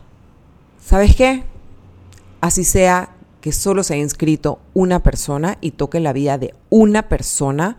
¿sabes 0.81 1.14
qué? 1.14 1.45
Así 2.40 2.64
sea 2.64 3.11
que 3.40 3.52
solo 3.52 3.85
se 3.85 3.95
haya 3.95 4.02
inscrito 4.02 4.59
una 4.75 5.05
persona 5.05 5.59
y 5.61 5.71
toque 5.71 6.00
la 6.00 6.12
vida 6.12 6.37
de 6.38 6.55
una 6.69 7.09
persona, 7.09 7.76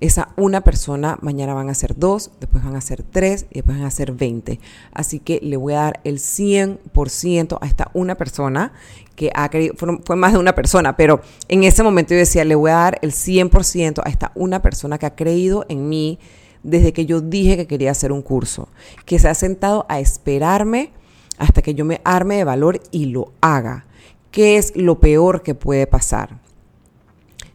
esa 0.00 0.30
una 0.36 0.62
persona, 0.62 1.18
mañana 1.20 1.54
van 1.54 1.68
a 1.68 1.74
ser 1.74 1.96
dos, 1.98 2.30
después 2.40 2.64
van 2.64 2.76
a 2.76 2.80
ser 2.80 3.02
tres 3.02 3.46
y 3.50 3.56
después 3.56 3.76
van 3.76 3.86
a 3.86 3.90
ser 3.90 4.12
20. 4.12 4.60
Así 4.92 5.20
que 5.20 5.40
le 5.42 5.56
voy 5.56 5.74
a 5.74 5.80
dar 5.80 6.00
el 6.04 6.18
100% 6.18 7.58
a 7.60 7.66
esta 7.66 7.90
una 7.94 8.14
persona 8.14 8.72
que 9.16 9.30
ha 9.34 9.48
querido, 9.48 9.74
fue, 9.76 10.16
más 10.16 10.32
de 10.32 10.38
una 10.38 10.54
persona, 10.54 10.96
pero 10.96 11.20
en 11.48 11.64
ese 11.64 11.82
momento 11.82 12.14
yo 12.14 12.18
decía, 12.18 12.44
le 12.44 12.54
voy 12.54 12.70
a 12.70 12.74
dar 12.74 12.98
el 13.02 13.12
100% 13.12 14.02
a 14.04 14.08
esta 14.08 14.32
una 14.34 14.62
persona 14.62 14.98
que 14.98 15.06
ha 15.06 15.14
creído 15.14 15.64
en 15.68 15.88
mí 15.88 16.18
desde 16.62 16.92
que 16.92 17.06
yo 17.06 17.20
dije 17.20 17.56
que 17.56 17.66
quería 17.66 17.90
hacer 17.90 18.10
un 18.10 18.22
curso, 18.22 18.68
que 19.04 19.18
se 19.18 19.28
ha 19.28 19.34
sentado 19.34 19.86
a 19.88 20.00
esperarme 20.00 20.90
hasta 21.38 21.62
que 21.62 21.74
yo 21.74 21.84
me 21.84 22.00
arme 22.04 22.36
de 22.36 22.44
valor 22.44 22.80
y 22.90 23.06
lo 23.06 23.32
haga. 23.40 23.86
¿Qué 24.30 24.56
es 24.56 24.74
lo 24.76 24.98
peor 24.98 25.42
que 25.42 25.54
puede 25.54 25.86
pasar? 25.86 26.40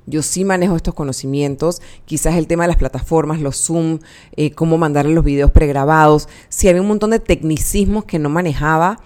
Yo 0.05 0.23
sí 0.23 0.43
manejo 0.43 0.75
estos 0.75 0.95
conocimientos, 0.95 1.81
quizás 2.05 2.35
el 2.35 2.47
tema 2.47 2.63
de 2.63 2.69
las 2.69 2.77
plataformas, 2.77 3.41
los 3.41 3.63
Zoom, 3.63 3.99
eh, 4.35 4.51
cómo 4.51 4.77
mandarle 4.77 5.13
los 5.13 5.23
videos 5.23 5.51
pregrabados, 5.51 6.27
sí 6.49 6.67
había 6.67 6.81
un 6.81 6.87
montón 6.87 7.11
de 7.11 7.19
tecnicismos 7.19 8.05
que 8.05 8.17
no 8.17 8.29
manejaba, 8.29 9.01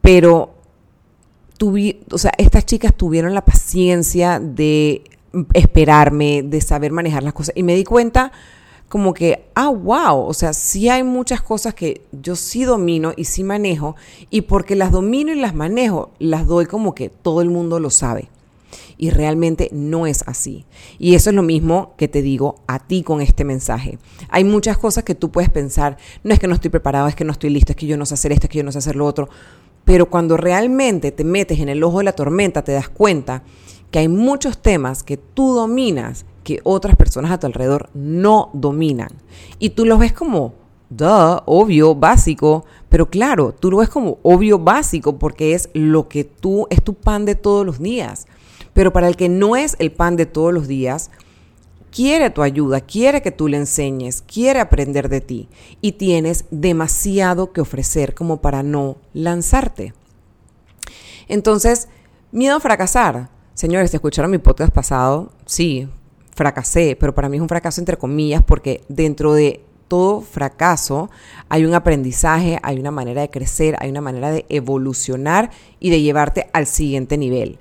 pero 0.00 0.53
o 1.60 2.18
sea, 2.18 2.32
estas 2.38 2.66
chicas 2.66 2.94
tuvieron 2.94 3.34
la 3.34 3.44
paciencia 3.44 4.40
de 4.40 5.04
esperarme, 5.52 6.42
de 6.42 6.60
saber 6.60 6.92
manejar 6.92 7.22
las 7.22 7.32
cosas 7.32 7.56
y 7.56 7.62
me 7.62 7.74
di 7.74 7.84
cuenta 7.84 8.32
como 8.88 9.12
que, 9.12 9.46
ah, 9.54 9.70
wow, 9.70 10.20
o 10.20 10.34
sea, 10.34 10.52
sí 10.52 10.88
hay 10.88 11.02
muchas 11.02 11.42
cosas 11.42 11.74
que 11.74 12.02
yo 12.12 12.36
sí 12.36 12.62
domino 12.64 13.12
y 13.16 13.24
sí 13.24 13.42
manejo 13.42 13.96
y 14.30 14.42
porque 14.42 14.76
las 14.76 14.92
domino 14.92 15.32
y 15.32 15.36
las 15.36 15.54
manejo, 15.54 16.12
las 16.20 16.46
doy 16.46 16.66
como 16.66 16.94
que 16.94 17.08
todo 17.08 17.42
el 17.42 17.50
mundo 17.50 17.80
lo 17.80 17.90
sabe. 17.90 18.28
Y 18.96 19.10
realmente 19.10 19.68
no 19.72 20.06
es 20.06 20.22
así. 20.28 20.64
Y 21.00 21.16
eso 21.16 21.30
es 21.30 21.36
lo 21.36 21.42
mismo 21.42 21.94
que 21.96 22.06
te 22.06 22.22
digo 22.22 22.60
a 22.68 22.78
ti 22.78 23.02
con 23.02 23.20
este 23.20 23.44
mensaje. 23.44 23.98
Hay 24.28 24.44
muchas 24.44 24.78
cosas 24.78 25.02
que 25.02 25.16
tú 25.16 25.32
puedes 25.32 25.50
pensar, 25.50 25.96
no 26.22 26.32
es 26.32 26.38
que 26.38 26.46
no 26.46 26.54
estoy 26.54 26.70
preparado, 26.70 27.08
es 27.08 27.16
que 27.16 27.24
no 27.24 27.32
estoy 27.32 27.50
listo, 27.50 27.72
es 27.72 27.76
que 27.76 27.86
yo 27.86 27.96
no 27.96 28.06
sé 28.06 28.14
hacer 28.14 28.30
esto, 28.30 28.46
es 28.46 28.50
que 28.50 28.58
yo 28.58 28.64
no 28.64 28.70
sé 28.70 28.78
hacer 28.78 28.94
lo 28.94 29.06
otro. 29.06 29.28
Pero 29.84 30.10
cuando 30.10 30.36
realmente 30.36 31.12
te 31.12 31.24
metes 31.24 31.60
en 31.60 31.68
el 31.68 31.82
ojo 31.82 31.98
de 31.98 32.04
la 32.04 32.12
tormenta, 32.12 32.62
te 32.64 32.72
das 32.72 32.88
cuenta 32.88 33.42
que 33.90 33.98
hay 34.00 34.08
muchos 34.08 34.58
temas 34.58 35.02
que 35.02 35.16
tú 35.16 35.54
dominas 35.54 36.26
que 36.42 36.60
otras 36.62 36.96
personas 36.96 37.30
a 37.30 37.38
tu 37.38 37.46
alrededor 37.46 37.90
no 37.94 38.50
dominan. 38.52 39.08
Y 39.58 39.70
tú 39.70 39.84
los 39.84 39.98
ves 39.98 40.12
como, 40.12 40.54
duh, 40.90 41.40
obvio, 41.46 41.94
básico, 41.94 42.64
pero 42.88 43.08
claro, 43.10 43.52
tú 43.52 43.70
lo 43.70 43.78
ves 43.78 43.88
como 43.88 44.18
obvio, 44.22 44.58
básico, 44.58 45.18
porque 45.18 45.54
es 45.54 45.68
lo 45.72 46.08
que 46.08 46.24
tú, 46.24 46.66
es 46.70 46.82
tu 46.82 46.94
pan 46.94 47.24
de 47.24 47.34
todos 47.34 47.66
los 47.66 47.80
días. 47.80 48.26
Pero 48.72 48.92
para 48.92 49.08
el 49.08 49.16
que 49.16 49.28
no 49.28 49.56
es 49.56 49.76
el 49.78 49.90
pan 49.92 50.16
de 50.16 50.26
todos 50.26 50.52
los 50.52 50.68
días, 50.68 51.10
quiere 51.94 52.30
tu 52.30 52.42
ayuda, 52.42 52.80
quiere 52.80 53.22
que 53.22 53.30
tú 53.30 53.46
le 53.46 53.56
enseñes, 53.56 54.22
quiere 54.22 54.58
aprender 54.58 55.08
de 55.08 55.20
ti 55.20 55.48
y 55.80 55.92
tienes 55.92 56.44
demasiado 56.50 57.52
que 57.52 57.60
ofrecer 57.60 58.14
como 58.14 58.40
para 58.40 58.64
no 58.64 58.96
lanzarte. 59.12 59.94
Entonces, 61.28 61.88
miedo 62.32 62.56
a 62.56 62.60
fracasar. 62.60 63.30
Señores, 63.54 63.92
¿te 63.92 63.98
escucharon 63.98 64.32
mi 64.32 64.38
podcast 64.38 64.74
pasado? 64.74 65.30
Sí, 65.46 65.88
fracasé, 66.34 66.96
pero 66.98 67.14
para 67.14 67.28
mí 67.28 67.36
es 67.36 67.42
un 67.42 67.48
fracaso 67.48 67.80
entre 67.80 67.96
comillas 67.96 68.42
porque 68.42 68.82
dentro 68.88 69.32
de 69.32 69.64
todo 69.86 70.20
fracaso 70.20 71.10
hay 71.48 71.64
un 71.64 71.74
aprendizaje, 71.74 72.58
hay 72.64 72.80
una 72.80 72.90
manera 72.90 73.20
de 73.20 73.30
crecer, 73.30 73.76
hay 73.78 73.90
una 73.90 74.00
manera 74.00 74.32
de 74.32 74.46
evolucionar 74.48 75.50
y 75.78 75.90
de 75.90 76.02
llevarte 76.02 76.50
al 76.52 76.66
siguiente 76.66 77.16
nivel. 77.16 77.60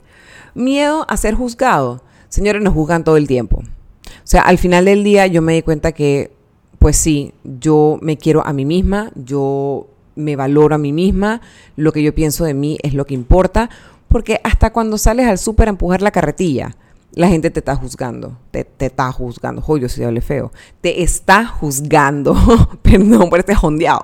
Miedo 0.55 1.05
a 1.07 1.17
ser 1.17 1.35
juzgado. 1.35 2.01
Señores, 2.29 2.63
nos 2.63 2.73
juzgan 2.73 3.03
todo 3.03 3.17
el 3.17 3.27
tiempo. 3.27 3.61
O 4.19 4.27
sea, 4.27 4.41
al 4.41 4.57
final 4.57 4.85
del 4.85 5.03
día 5.03 5.27
yo 5.27 5.41
me 5.41 5.53
di 5.53 5.61
cuenta 5.61 5.91
que, 5.91 6.31
pues 6.79 6.97
sí, 6.97 7.33
yo 7.43 7.97
me 8.01 8.17
quiero 8.17 8.45
a 8.45 8.53
mí 8.53 8.65
misma, 8.65 9.11
yo 9.15 9.87
me 10.15 10.35
valoro 10.35 10.75
a 10.75 10.77
mí 10.77 10.91
misma, 10.91 11.41
lo 11.75 11.91
que 11.91 12.03
yo 12.03 12.13
pienso 12.13 12.45
de 12.45 12.53
mí 12.53 12.77
es 12.83 12.93
lo 12.93 13.05
que 13.05 13.13
importa, 13.13 13.69
porque 14.07 14.39
hasta 14.43 14.71
cuando 14.71 14.97
sales 14.97 15.27
al 15.27 15.37
súper 15.37 15.67
a 15.67 15.71
empujar 15.71 16.01
la 16.01 16.11
carretilla, 16.11 16.75
la 17.15 17.27
gente 17.27 17.51
te 17.51 17.59
está 17.59 17.75
juzgando, 17.75 18.37
te, 18.51 18.67
está 18.79 19.11
juzgando, 19.11 19.61
jo, 19.61 19.77
yo 19.77 19.87
soy 19.87 20.21
feo, 20.21 20.51
te 20.81 21.03
está 21.03 21.45
juzgando, 21.45 22.35
perdón 22.81 23.29
por 23.29 23.39
este 23.39 23.55
jondeado, 23.55 24.01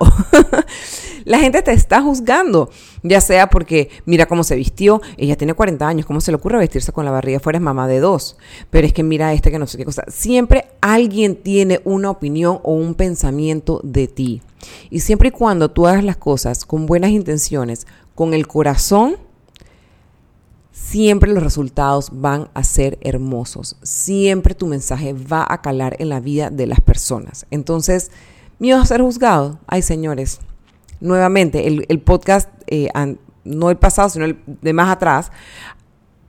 la 1.25 1.39
gente 1.39 1.61
te 1.61 1.71
está 1.71 2.01
juzgando, 2.01 2.69
ya 3.03 3.21
sea 3.21 3.49
porque 3.49 3.89
mira 4.05 4.25
cómo 4.25 4.43
se 4.43 4.55
vistió, 4.55 5.01
ella 5.17 5.35
tiene 5.35 5.53
40 5.53 5.87
años, 5.87 6.05
¿cómo 6.05 6.21
se 6.21 6.31
le 6.31 6.35
ocurre 6.35 6.57
vestirse 6.57 6.91
con 6.91 7.05
la 7.05 7.11
barriga 7.11 7.39
fuera? 7.39 7.57
Es 7.57 7.63
mamá 7.63 7.87
de 7.87 7.99
dos, 7.99 8.37
pero 8.69 8.85
es 8.87 8.93
que 8.93 9.03
mira 9.03 9.33
este 9.33 9.51
que 9.51 9.59
no 9.59 9.67
sé 9.67 9.77
qué 9.77 9.85
cosa, 9.85 10.03
siempre 10.07 10.65
alguien 10.81 11.35
tiene 11.35 11.81
una 11.85 12.09
opinión 12.09 12.59
o 12.63 12.73
un 12.73 12.95
pensamiento 12.95 13.81
de 13.83 14.07
ti, 14.07 14.41
y 14.89 14.99
siempre 14.99 15.29
y 15.29 15.31
cuando 15.31 15.71
tú 15.71 15.87
hagas 15.87 16.03
las 16.03 16.17
cosas 16.17 16.65
con 16.65 16.85
buenas 16.85 17.11
intenciones, 17.11 17.87
con 18.15 18.33
el 18.33 18.47
corazón, 18.47 19.15
siempre 20.89 21.31
los 21.31 21.43
resultados 21.43 22.09
van 22.11 22.49
a 22.53 22.63
ser 22.63 22.97
hermosos. 23.01 23.75
Siempre 23.83 24.55
tu 24.55 24.67
mensaje 24.67 25.13
va 25.13 25.45
a 25.47 25.61
calar 25.61 25.95
en 25.99 26.09
la 26.09 26.19
vida 26.19 26.49
de 26.49 26.67
las 26.67 26.81
personas. 26.81 27.45
Entonces, 27.51 28.11
miedo 28.57 28.79
a 28.79 28.85
ser 28.85 29.01
juzgado. 29.01 29.59
Ay, 29.67 29.81
señores, 29.81 30.39
nuevamente, 30.99 31.67
el, 31.67 31.99
podcast, 32.01 32.49
eh, 32.67 32.89
no 33.43 33.69
el 33.69 33.77
pasado, 33.77 34.09
sino 34.09 34.25
el 34.25 34.39
de 34.45 34.73
más 34.73 34.89
atrás, 34.89 35.31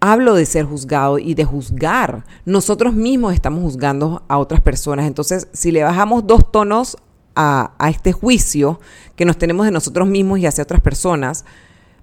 hablo 0.00 0.34
de 0.34 0.46
ser 0.46 0.64
juzgado 0.64 1.18
y 1.18 1.34
de 1.34 1.44
juzgar. 1.44 2.24
Nosotros 2.44 2.94
mismos 2.94 3.34
estamos 3.34 3.62
juzgando 3.62 4.22
a 4.28 4.38
otras 4.38 4.60
personas. 4.60 5.06
Entonces, 5.06 5.48
si 5.52 5.72
le 5.72 5.82
bajamos 5.82 6.26
dos 6.26 6.50
tonos 6.50 6.96
a, 7.34 7.72
a 7.78 7.90
este 7.90 8.12
juicio 8.12 8.80
que 9.16 9.24
nos 9.24 9.38
tenemos 9.38 9.66
de 9.66 9.72
nosotros 9.72 10.08
mismos 10.08 10.38
y 10.38 10.46
hacia 10.46 10.64
otras 10.64 10.80
personas, 10.80 11.44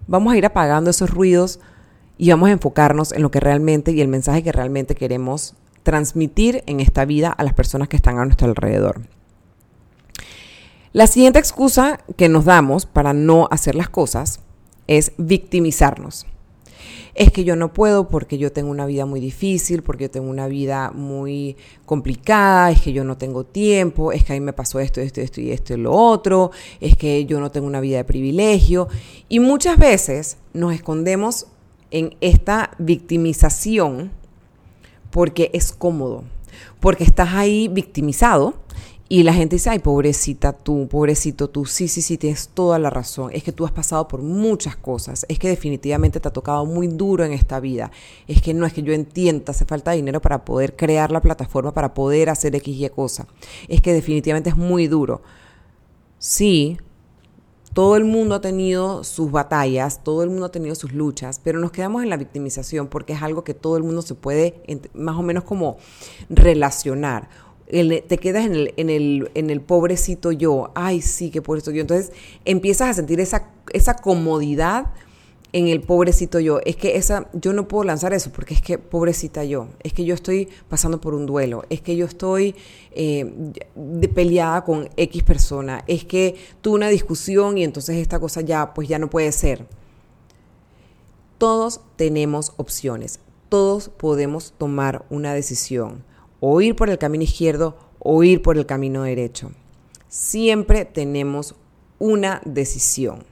vamos 0.08 0.34
a 0.34 0.38
ir 0.38 0.46
apagando 0.46 0.90
esos 0.90 1.10
ruidos 1.10 1.60
y 2.18 2.30
vamos 2.30 2.50
a 2.50 2.54
enfocarnos 2.54 3.12
en 3.12 3.22
lo 3.22 3.32
que 3.32 3.40
realmente 3.40 3.92
y 3.92 4.02
el 4.02 4.08
mensaje 4.08 4.44
que 4.44 4.52
realmente 4.52 4.96
queremos 4.96 5.56
transmitir 5.84 6.64
en 6.66 6.80
esta 6.80 7.06
vida 7.06 7.30
a 7.30 7.44
las 7.44 7.54
personas 7.54 7.88
que 7.88 7.98
están 7.98 8.20
a 8.20 8.26
nuestro 8.26 8.48
alrededor. 8.48 9.02
La 10.98 11.06
siguiente 11.06 11.38
excusa 11.38 12.00
que 12.16 12.28
nos 12.28 12.46
damos 12.46 12.88
para 12.88 13.14
no 13.14 13.48
hacer 13.52 13.76
las 13.76 13.88
cosas 13.88 14.40
es 14.88 15.12
victimizarnos. 15.20 16.26
Es 17.14 17.32
que 17.32 17.44
yo 17.44 17.56
no 17.56 17.72
puedo 17.72 18.10
porque 18.10 18.40
yo 18.40 18.52
tengo 18.52 18.72
una 18.72 18.88
vida 18.88 19.06
muy 19.06 19.20
difícil, 19.20 19.84
porque 19.84 20.06
yo 20.06 20.10
tengo 20.10 20.28
una 20.28 20.48
vida 20.48 20.90
muy 20.96 21.56
complicada, 21.86 22.72
es 22.72 22.82
que 22.82 22.94
yo 22.94 23.04
no 23.04 23.16
tengo 23.16 23.44
tiempo, 23.44 24.12
es 24.12 24.24
que 24.24 24.34
a 24.34 24.36
mí 24.38 24.40
me 24.40 24.54
pasó 24.54 24.80
esto, 24.80 25.00
esto, 25.00 25.22
esto 25.22 25.40
y 25.40 25.52
esto 25.52 25.76
y 25.76 25.78
lo 25.78 25.94
otro, 25.94 26.50
es 26.82 26.98
que 26.98 27.28
yo 27.28 27.40
no 27.40 27.52
tengo 27.52 27.68
una 27.68 27.80
vida 27.80 27.98
de 27.98 28.04
privilegio. 28.04 28.88
Y 29.30 29.40
muchas 29.40 29.78
veces 29.78 30.38
nos 30.54 30.74
escondemos 30.74 31.46
en 31.92 32.16
esta 32.22 32.72
victimización 32.80 34.10
porque 35.12 35.52
es 35.54 35.74
cómodo, 35.74 36.24
porque 36.80 37.04
estás 37.04 37.36
ahí 37.36 37.68
victimizado 37.68 38.56
y 39.10 39.24
la 39.24 39.34
gente 39.34 39.56
dice, 39.56 39.70
ay, 39.70 39.80
pobrecita 39.80 40.54
tú, 40.54 40.88
pobrecito 40.90 41.50
tú, 41.50 41.66
sí, 41.66 41.88
sí, 41.88 42.02
sí, 42.02 42.18
tienes 42.18 42.50
toda 42.50 42.78
la 42.78 42.90
razón, 42.90 43.32
es 43.34 43.44
que 43.44 43.52
tú 43.52 43.66
has 43.66 43.72
pasado 43.72 44.08
por 44.08 44.22
muchas 44.22 44.76
cosas, 44.76 45.26
es 45.30 45.40
que 45.40 45.48
definitivamente 45.48 46.20
te 46.20 46.28
ha 46.28 46.34
tocado 46.34 46.66
muy 46.66 46.88
duro 46.88 47.24
en 47.24 47.32
esta 47.32 47.60
vida, 47.60 47.92
es 48.28 48.42
que 48.42 48.54
no 48.54 48.66
es 48.66 48.74
que 48.74 48.84
yo 48.84 48.94
entienda, 48.94 49.52
hace 49.52 49.66
falta 49.66 49.92
dinero 49.92 50.22
para 50.22 50.44
poder 50.44 50.76
crear 50.76 51.12
la 51.12 51.22
plataforma, 51.22 51.74
para 51.74 51.94
poder 51.94 52.30
hacer 52.30 52.56
X 52.56 52.76
y 52.78 52.90
cosa, 52.90 53.28
es 53.68 53.82
que 53.82 53.94
definitivamente 53.94 54.50
es 54.50 54.58
muy 54.58 54.88
duro. 54.88 55.22
Sí, 56.20 56.78
todo 57.74 57.96
el 57.96 58.06
mundo 58.06 58.34
ha 58.34 58.42
tenido 58.42 59.04
sus 59.04 59.32
batallas, 59.32 60.04
todo 60.04 60.24
el 60.24 60.30
mundo 60.30 60.48
ha 60.48 60.52
tenido 60.52 60.74
sus 60.74 60.94
luchas, 60.94 61.40
pero 61.44 61.60
nos 61.60 61.72
quedamos 61.72 62.02
en 62.02 62.10
la 62.10 62.18
victimización 62.18 62.88
porque 62.88 63.14
es 63.14 63.22
algo 63.22 63.44
que 63.44 63.54
todo 63.54 63.78
el 63.78 63.84
mundo 63.84 64.02
se 64.02 64.16
puede 64.16 64.64
más 64.96 65.16
o 65.16 65.22
menos 65.22 65.44
como 65.44 65.78
relacionar. 66.28 67.30
Te 67.70 68.18
quedas 68.18 68.46
en 68.46 68.56
el, 68.56 68.74
en, 68.78 68.90
el, 68.90 69.32
en 69.34 69.50
el 69.50 69.62
pobrecito 69.62 70.32
yo, 70.32 70.72
ay 70.76 71.02
sí, 71.02 71.30
qué 71.30 71.42
pobrecito 71.42 71.72
yo. 71.72 71.82
Entonces 71.82 72.12
empiezas 72.46 72.90
a 72.90 72.94
sentir 72.94 73.20
esa, 73.20 73.50
esa 73.74 73.96
comodidad 73.96 74.94
en 75.54 75.68
el 75.68 75.82
pobrecito 75.82 76.40
yo. 76.40 76.60
Es 76.66 76.76
que 76.76 76.98
esa, 76.98 77.30
yo 77.34 77.54
no 77.54 77.68
puedo 77.68 77.84
lanzar 77.84 78.14
eso 78.14 78.32
porque 78.32 78.54
es 78.54 78.62
que 78.62 78.78
pobrecita 78.78 79.44
yo. 79.44 79.70
Es 79.84 79.94
que 79.94 80.06
yo 80.06 80.14
estoy 80.14 80.50
pasando 80.70 81.02
por 81.02 81.14
un 81.14 81.26
duelo. 81.26 81.64
Es 81.70 81.82
que 81.82 81.96
yo 81.96 82.06
estoy 82.06 82.56
eh, 82.92 83.34
de 83.76 84.08
peleada 84.08 84.64
con 84.64 84.90
X 84.96 85.24
persona. 85.24 85.84
Es 85.88 86.06
que 86.06 86.36
tuve 86.62 86.76
una 86.76 86.90
discusión 86.90 87.58
y 87.58 87.64
entonces 87.64 87.98
esta 87.98 88.20
cosa 88.20 88.42
ya, 88.42 88.74
pues 88.74 88.88
ya 88.88 89.00
no 89.00 89.10
puede 89.10 89.32
ser. 89.32 89.66
Todos 91.38 91.82
tenemos 91.96 92.54
opciones. 92.58 93.20
Todos 93.50 93.90
podemos 93.90 94.54
tomar 94.58 95.06
una 95.10 95.34
decisión. 95.34 96.04
O 96.40 96.62
ir 96.62 96.76
por 96.76 96.90
el 96.90 96.98
camino 96.98 97.24
izquierdo 97.24 97.78
o 98.00 98.24
ir 98.24 98.42
por 98.42 98.58
el 98.58 98.66
camino 98.66 99.04
derecho. 99.04 99.52
Siempre 100.08 100.86
tenemos 100.86 101.56
una 102.00 102.42
decisión 102.46 103.24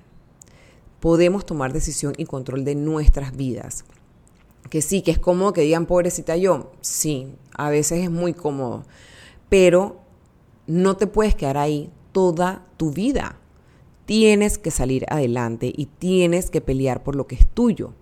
podemos 1.06 1.46
tomar 1.46 1.72
decisión 1.72 2.16
y 2.18 2.26
control 2.26 2.66
de 2.66 2.74
nuestras 2.74 3.38
vidas. 3.38 3.86
Que 4.72 4.82
sí, 4.82 5.04
que 5.04 5.12
es 5.12 5.20
cómodo 5.20 5.54
que 5.54 5.62
digan 5.62 5.86
pobrecita 5.86 6.36
yo. 6.36 6.72
Sí, 6.82 7.28
a 7.54 7.70
veces 7.70 8.06
es 8.06 8.10
muy 8.10 8.34
cómodo. 8.34 8.86
Pero 9.48 9.98
no 10.66 10.98
te 10.98 11.06
puedes 11.06 11.36
quedar 11.36 11.58
ahí 11.58 11.92
toda 12.12 12.66
tu 12.78 12.90
vida. 12.90 13.38
Tienes 14.08 14.58
que 14.58 14.72
salir 14.72 15.06
adelante 15.08 15.72
y 15.78 15.86
tienes 15.86 16.50
que 16.50 16.60
pelear 16.60 17.04
por 17.04 17.16
lo 17.16 17.28
que 17.28 17.36
es 17.36 17.46
tuyo, 17.46 17.94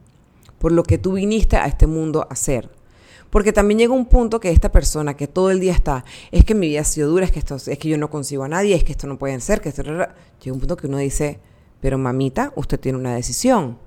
por 0.57 0.71
lo 0.71 0.83
que 0.83 0.97
tú 0.97 1.11
viniste 1.11 1.57
a 1.57 1.65
este 1.65 1.87
mundo 1.87 2.21
a 2.21 2.31
hacer. 2.31 2.69
Porque 3.33 3.51
también 3.51 3.79
llega 3.79 3.95
un 3.95 4.05
punto 4.05 4.39
que 4.39 4.51
esta 4.51 4.71
persona 4.71 5.15
que 5.15 5.27
todo 5.27 5.49
el 5.49 5.59
día 5.59 5.73
está, 5.73 6.05
es 6.31 6.45
que 6.45 6.53
mi 6.53 6.67
vida 6.67 6.81
ha 6.81 6.83
sido 6.83 7.09
dura, 7.09 7.25
es 7.25 7.31
que, 7.31 7.39
esto, 7.39 7.55
es 7.55 7.79
que 7.79 7.89
yo 7.89 7.97
no 7.97 8.11
consigo 8.11 8.43
a 8.43 8.47
nadie, 8.47 8.75
es 8.75 8.83
que 8.83 8.91
esto 8.91 9.07
no 9.07 9.17
puede 9.17 9.39
ser, 9.39 9.59
que 9.59 9.69
esto... 9.69 9.81
Llega 9.81 10.53
un 10.53 10.59
punto 10.59 10.77
que 10.77 10.85
uno 10.85 10.99
dice, 10.99 11.39
pero 11.81 11.97
mamita, 11.97 12.53
usted 12.55 12.79
tiene 12.79 12.99
una 12.99 13.15
decisión. 13.15 13.79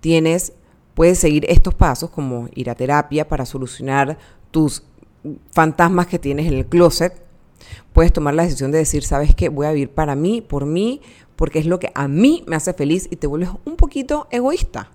Tienes, 0.00 0.52
puedes 0.92 1.18
seguir 1.18 1.46
estos 1.48 1.74
pasos 1.74 2.10
como 2.10 2.50
ir 2.54 2.68
a 2.68 2.74
terapia 2.74 3.26
para 3.26 3.46
solucionar 3.46 4.18
tus 4.50 4.82
fantasmas 5.52 6.06
que 6.06 6.18
tienes 6.18 6.46
en 6.46 6.58
el 6.58 6.66
closet. 6.66 7.22
Puedes 7.94 8.12
tomar 8.12 8.34
la 8.34 8.42
decisión 8.42 8.70
de 8.70 8.76
decir, 8.76 9.02
¿sabes 9.02 9.34
qué? 9.34 9.48
Voy 9.48 9.64
a 9.64 9.72
vivir 9.72 9.88
para 9.88 10.14
mí, 10.14 10.42
por 10.42 10.66
mí, 10.66 11.00
porque 11.36 11.58
es 11.58 11.64
lo 11.64 11.78
que 11.78 11.90
a 11.94 12.06
mí 12.06 12.44
me 12.46 12.56
hace 12.56 12.74
feliz 12.74 13.08
y 13.10 13.16
te 13.16 13.26
vuelves 13.26 13.48
un 13.64 13.76
poquito 13.76 14.28
egoísta. 14.30 14.90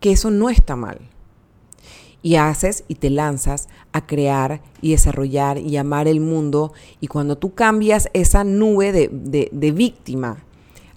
Que 0.00 0.10
eso 0.10 0.32
no 0.32 0.50
está 0.50 0.74
mal 0.74 1.13
y 2.24 2.36
haces 2.36 2.84
y 2.88 2.94
te 2.94 3.10
lanzas 3.10 3.68
a 3.92 4.06
crear 4.06 4.62
y 4.80 4.92
desarrollar 4.92 5.58
y 5.58 5.76
amar 5.76 6.08
el 6.08 6.20
mundo. 6.20 6.72
Y 6.98 7.06
cuando 7.06 7.36
tú 7.36 7.52
cambias 7.52 8.08
esa 8.14 8.44
nube 8.44 8.92
de, 8.92 9.72
víctima, 9.72 10.38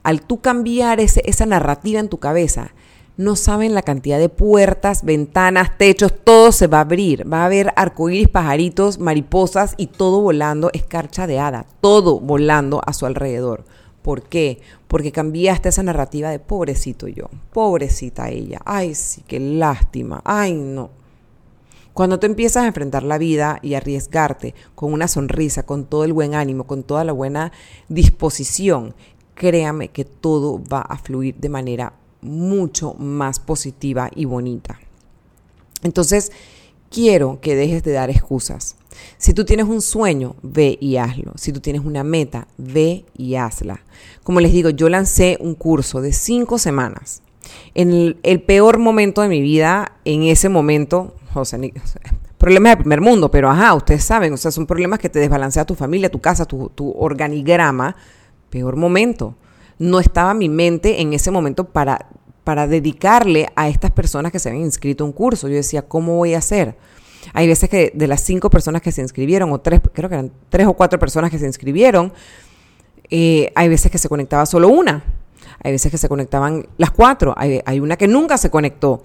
al 0.03 0.21
tú 0.21 0.39
cambiar 0.39 1.01
ese, 1.01 1.21
esa 1.25 1.45
narrativa 1.45 1.99
en 1.99 2.07
tu 2.07 2.17
cabeza, 2.17 2.71
No 3.17 3.35
saben 3.35 3.73
la 3.73 3.81
cantidad 3.81 4.19
de 4.19 4.29
puertas, 4.29 5.03
ventanas, 5.03 5.75
techos, 5.79 6.13
todo 6.23 6.51
se 6.51 6.67
va 6.67 6.77
a 6.77 6.81
abrir. 6.81 7.25
Va 7.25 7.41
a 7.41 7.45
haber 7.47 7.73
arcoíris, 7.75 8.29
pajaritos, 8.29 8.99
mariposas 8.99 9.73
y 9.75 9.87
todo 9.87 10.21
volando, 10.21 10.69
escarcha 10.71 11.25
de 11.25 11.39
hada, 11.39 11.65
todo 11.81 12.19
volando 12.19 12.79
a 12.85 12.93
su 12.93 13.07
alrededor. 13.07 13.65
¿Por 14.03 14.21
qué? 14.21 14.61
Porque 14.87 15.11
cambiaste 15.11 15.69
esa 15.69 15.81
narrativa 15.81 16.29
de 16.29 16.37
pobrecito 16.37 17.07
yo, 17.07 17.25
pobrecita 17.51 18.29
ella, 18.29 18.61
ay 18.65 18.93
sí, 18.93 19.23
qué 19.27 19.39
lástima, 19.39 20.21
ay 20.23 20.53
no. 20.53 20.91
Cuando 21.97 22.19
tú 22.19 22.27
empiezas 22.27 22.61
a 22.61 22.67
enfrentar 22.67 23.01
la 23.01 23.17
vida 23.17 23.57
y 23.63 23.73
arriesgarte 23.73 24.53
con 24.75 24.93
una 24.93 25.07
sonrisa, 25.07 25.63
con 25.63 25.85
todo 25.85 26.03
el 26.03 26.13
buen 26.13 26.35
ánimo, 26.35 26.65
con 26.65 26.83
toda 26.83 27.03
la 27.03 27.11
buena 27.11 27.51
disposición, 27.89 28.93
créame 29.33 29.87
que 29.87 30.05
todo 30.05 30.61
va 30.63 30.81
a 30.81 30.99
fluir 30.99 31.33
de 31.37 31.49
manera 31.49 31.93
mucho 32.21 32.93
más 32.99 33.39
positiva 33.39 34.11
y 34.15 34.25
bonita. 34.25 34.79
Entonces, 35.81 36.31
quiero 36.91 37.39
que 37.41 37.55
dejes 37.55 37.81
de 37.81 37.93
dar 37.93 38.11
excusas. 38.11 38.75
Si 39.17 39.33
tú 39.33 39.43
tienes 39.43 39.65
un 39.65 39.81
sueño, 39.81 40.35
ve 40.43 40.77
y 40.79 40.97
hazlo. 40.97 41.31
Si 41.35 41.51
tú 41.51 41.61
tienes 41.61 41.83
una 41.83 42.03
meta, 42.03 42.47
ve 42.59 43.05
y 43.17 43.33
hazla. 43.37 43.81
Como 44.21 44.39
les 44.39 44.53
digo, 44.53 44.69
yo 44.69 44.87
lancé 44.87 45.39
un 45.41 45.55
curso 45.55 45.99
de 46.01 46.13
cinco 46.13 46.59
semanas. 46.59 47.23
En 47.73 48.17
el, 48.21 48.41
peor 48.43 48.77
momento 48.77 49.21
de 49.21 49.29
mi 49.29 49.41
vida, 49.41 49.93
en 50.05 50.23
ese 50.23 50.49
momento, 50.49 51.15
o 51.41 51.45
sea, 51.45 51.59
problemas 52.37 52.73
de 52.73 52.77
primer 52.77 53.01
mundo, 53.01 53.31
pero 53.31 53.49
ajá, 53.49 53.73
ustedes 53.73 54.03
saben, 54.03 54.33
o 54.33 54.37
sea, 54.37 54.51
son 54.51 54.65
problemas 54.65 54.99
que 54.99 55.09
te 55.09 55.19
desbalancea 55.19 55.65
tu 55.65 55.75
familia, 55.75 56.09
tu 56.09 56.19
casa, 56.19 56.45
tu, 56.45 56.93
organigrama. 56.97 57.95
Peor 58.49 58.75
momento. 58.75 59.35
No 59.79 59.99
estaba 59.99 60.33
mi 60.33 60.49
mente 60.49 61.01
en 61.01 61.13
ese 61.13 61.31
momento 61.31 61.65
para, 61.65 62.07
para 62.43 62.65
dedicarle 62.67 63.49
a 63.55 63.67
estas 63.67 63.91
personas 63.91 64.31
que 64.31 64.39
se 64.39 64.49
habían 64.49 64.63
inscrito 64.63 65.03
a 65.03 65.07
un 65.07 65.13
curso. 65.13 65.47
Yo 65.47 65.55
decía, 65.55 65.81
¿cómo 65.81 66.15
voy 66.15 66.33
a 66.33 66.39
hacer? 66.39 66.75
Hay 67.33 67.47
veces 67.47 67.69
que 67.69 67.91
de 67.93 68.07
las 68.07 68.21
cinco 68.21 68.49
personas 68.49 68.81
que 68.81 68.91
se 68.91 69.01
inscribieron, 69.01 69.51
o 69.51 69.59
tres, 69.59 69.81
creo 69.93 70.09
que 70.09 70.15
eran 70.15 70.31
tres 70.49 70.65
o 70.65 70.73
cuatro 70.73 70.97
personas 70.97 71.29
que 71.29 71.37
se 71.37 71.45
inscribieron, 71.45 72.13
eh, 73.09 73.51
hay 73.53 73.69
veces 73.69 73.91
que 73.91 73.97
se 73.97 74.07
conectaba 74.09 74.45
solo 74.45 74.69
una, 74.69 75.03
hay 75.61 75.73
veces 75.73 75.91
que 75.91 75.97
se 75.97 76.07
conectaban 76.07 76.67
las 76.77 76.91
cuatro, 76.91 77.35
hay 77.37 77.79
una 77.79 77.97
que 77.97 78.07
nunca 78.07 78.37
se 78.37 78.49
conectó. 78.49 79.03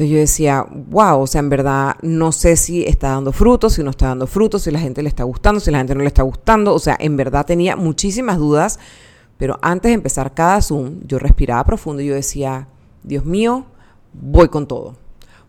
Entonces 0.00 0.14
yo 0.14 0.20
decía, 0.20 0.66
wow, 0.88 1.20
o 1.20 1.26
sea, 1.26 1.40
en 1.40 1.50
verdad 1.50 1.96
no 2.00 2.32
sé 2.32 2.56
si 2.56 2.84
está 2.84 3.10
dando 3.10 3.32
frutos, 3.32 3.74
si 3.74 3.82
no 3.82 3.90
está 3.90 4.06
dando 4.06 4.26
frutos, 4.26 4.62
si 4.62 4.70
la 4.70 4.80
gente 4.80 5.02
le 5.02 5.10
está 5.10 5.24
gustando, 5.24 5.60
si 5.60 5.70
la 5.70 5.76
gente 5.76 5.94
no 5.94 6.00
le 6.00 6.06
está 6.06 6.22
gustando. 6.22 6.72
O 6.72 6.78
sea, 6.78 6.96
en 6.98 7.18
verdad 7.18 7.44
tenía 7.44 7.76
muchísimas 7.76 8.38
dudas, 8.38 8.78
pero 9.36 9.58
antes 9.60 9.90
de 9.90 9.94
empezar 9.96 10.32
cada 10.32 10.62
Zoom, 10.62 11.00
yo 11.06 11.18
respiraba 11.18 11.64
profundo 11.64 12.00
y 12.00 12.06
yo 12.06 12.14
decía, 12.14 12.66
Dios 13.02 13.26
mío, 13.26 13.66
voy 14.14 14.48
con 14.48 14.66
todo. 14.66 14.96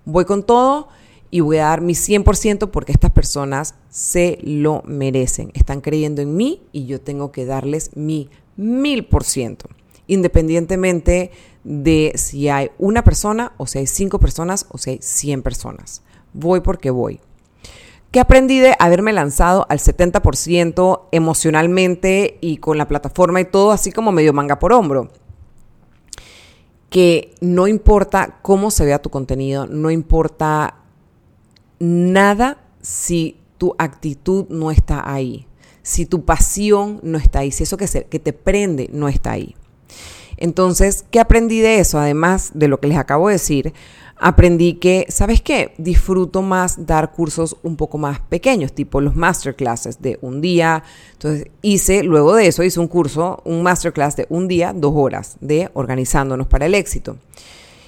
Voy 0.04 0.26
con 0.26 0.44
todo 0.44 0.90
y 1.30 1.40
voy 1.40 1.60
a 1.60 1.68
dar 1.68 1.80
mi 1.80 1.94
100% 1.94 2.72
porque 2.72 2.92
estas 2.92 3.12
personas 3.12 3.76
se 3.88 4.38
lo 4.44 4.84
merecen. 4.86 5.52
Están 5.54 5.80
creyendo 5.80 6.22
en 6.22 6.36
mí 6.36 6.62
y 6.74 6.88
yo 6.88 7.00
tengo 7.00 7.32
que 7.32 7.46
darles 7.46 7.96
mi 7.96 8.30
mil 8.58 9.06
por 9.06 9.24
ciento. 9.24 9.70
Independientemente 10.08 11.32
de 11.64 12.14
si 12.16 12.50
hay 12.50 12.72
una 12.78 13.04
persona 13.04 13.54
o 13.58 13.68
si 13.68 13.80
hay 13.80 13.88
cinco 13.88 14.20
personas 14.20 14.66
o 14.70 14.78
si 14.78 14.92
hay 14.92 15.00
100 15.02 15.42
personas. 15.44 16.02
Voy 16.34 16.62
porque 16.62 16.90
voy. 16.90 17.20
¿Qué 18.12 18.20
aprendí 18.20 18.60
de 18.60 18.76
haberme 18.78 19.14
lanzado 19.14 19.66
al 19.70 19.80
70% 19.80 21.04
emocionalmente 21.14 22.38
y 22.42 22.58
con 22.58 22.78
la 22.78 22.88
plataforma 22.88 23.40
y 23.40 23.46
todo 23.46 23.72
así 23.72 23.94
como 23.94 24.12
medio 24.12 24.34
manga 24.34 24.60
por 24.60 24.74
hombro? 24.74 25.12
Que 26.90 27.34
no 27.40 27.68
importa 27.68 28.40
cómo 28.42 28.70
se 28.70 28.84
vea 28.84 29.02
tu 29.02 29.10
contenido, 29.10 29.66
no 29.66 29.92
importa 29.92 30.76
nada 31.80 32.58
si 32.82 33.40
tu 33.58 33.76
actitud 33.78 34.46
no 34.50 34.72
está 34.72 35.10
ahí, 35.10 35.48
si 35.82 36.06
tu 36.06 36.26
pasión 36.26 37.00
no 37.04 37.18
está 37.18 37.40
ahí, 37.40 37.52
si 37.52 37.64
eso 37.64 37.78
que, 37.78 37.88
que 37.88 38.20
te 38.20 38.34
prende 38.34 38.90
no 38.92 39.08
está 39.08 39.32
ahí. 39.32 39.56
Entonces, 40.42 41.06
¿qué 41.12 41.20
aprendí 41.20 41.60
de 41.60 41.78
eso? 41.78 42.00
Además 42.00 42.50
de 42.56 42.68
lo 42.68 42.80
que 42.80 42.88
les 42.88 42.98
acabo 42.98 43.28
de 43.28 43.34
decir, 43.34 43.74
aprendí 44.18 44.74
que, 44.74 45.06
¿sabes 45.08 45.40
qué? 45.40 45.76
Disfruto 45.78 46.42
más 46.42 46.88
dar 46.88 47.12
cursos 47.12 47.58
un 47.62 47.76
poco 47.76 48.00
más 48.00 48.22
pequeños, 48.22 48.74
tipo 48.74 49.02
los 49.02 49.16
masterclasses 49.16 50.02
de 50.02 50.18
un 50.24 50.42
día. 50.42 50.84
Entonces, 51.14 51.46
hice, 51.62 52.02
luego 52.02 52.34
de 52.34 52.48
eso, 52.48 52.64
hice 52.64 52.80
un 52.80 52.88
curso, 52.88 53.40
un 53.46 53.62
masterclass 53.62 54.16
de 54.16 54.26
un 54.30 54.48
día, 54.48 54.74
dos 54.76 54.94
horas, 54.96 55.38
de 55.42 55.70
organizándonos 55.76 56.48
para 56.48 56.66
el 56.66 56.74
éxito. 56.74 57.18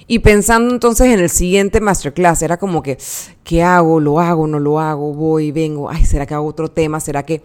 Y 0.05 0.19
pensando 0.19 0.75
entonces 0.75 1.07
en 1.07 1.21
el 1.21 1.31
siguiente 1.31 1.81
masterclass, 1.81 2.43
era 2.43 2.57
como 2.57 2.83
que, 2.83 2.99
¿qué 3.43 3.63
hago? 3.63 3.99
¿Lo 3.99 4.19
hago? 4.19 4.45
¿No 4.45 4.59
lo 4.59 4.79
hago? 4.79 5.11
Voy, 5.11 5.51
vengo. 5.51 5.89
Ay, 5.89 6.05
¿será 6.05 6.27
que 6.27 6.35
hago 6.35 6.45
otro 6.45 6.69
tema? 6.69 6.99
¿Será 6.99 7.23
que...? 7.23 7.41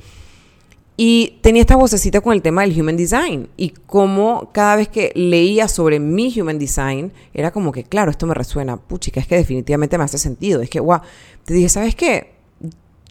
Y 1.00 1.38
tenía 1.42 1.62
esta 1.62 1.76
vocecita 1.76 2.20
con 2.20 2.34
el 2.34 2.42
tema 2.42 2.62
del 2.62 2.78
Human 2.78 2.96
Design. 2.96 3.48
Y 3.56 3.70
como 3.70 4.50
cada 4.52 4.74
vez 4.76 4.88
que 4.88 5.12
leía 5.14 5.68
sobre 5.68 6.00
mi 6.00 6.38
Human 6.38 6.58
Design, 6.58 7.12
era 7.32 7.52
como 7.52 7.72
que, 7.72 7.84
claro, 7.84 8.10
esto 8.10 8.26
me 8.26 8.34
resuena. 8.34 8.76
Puchica, 8.76 9.20
es 9.20 9.28
que 9.28 9.36
definitivamente 9.36 9.96
me 9.96 10.04
hace 10.04 10.18
sentido. 10.18 10.60
Es 10.60 10.68
que, 10.68 10.80
guau, 10.80 11.00
te 11.44 11.54
dije, 11.54 11.68
¿sabes 11.68 11.94
qué? 11.94 12.34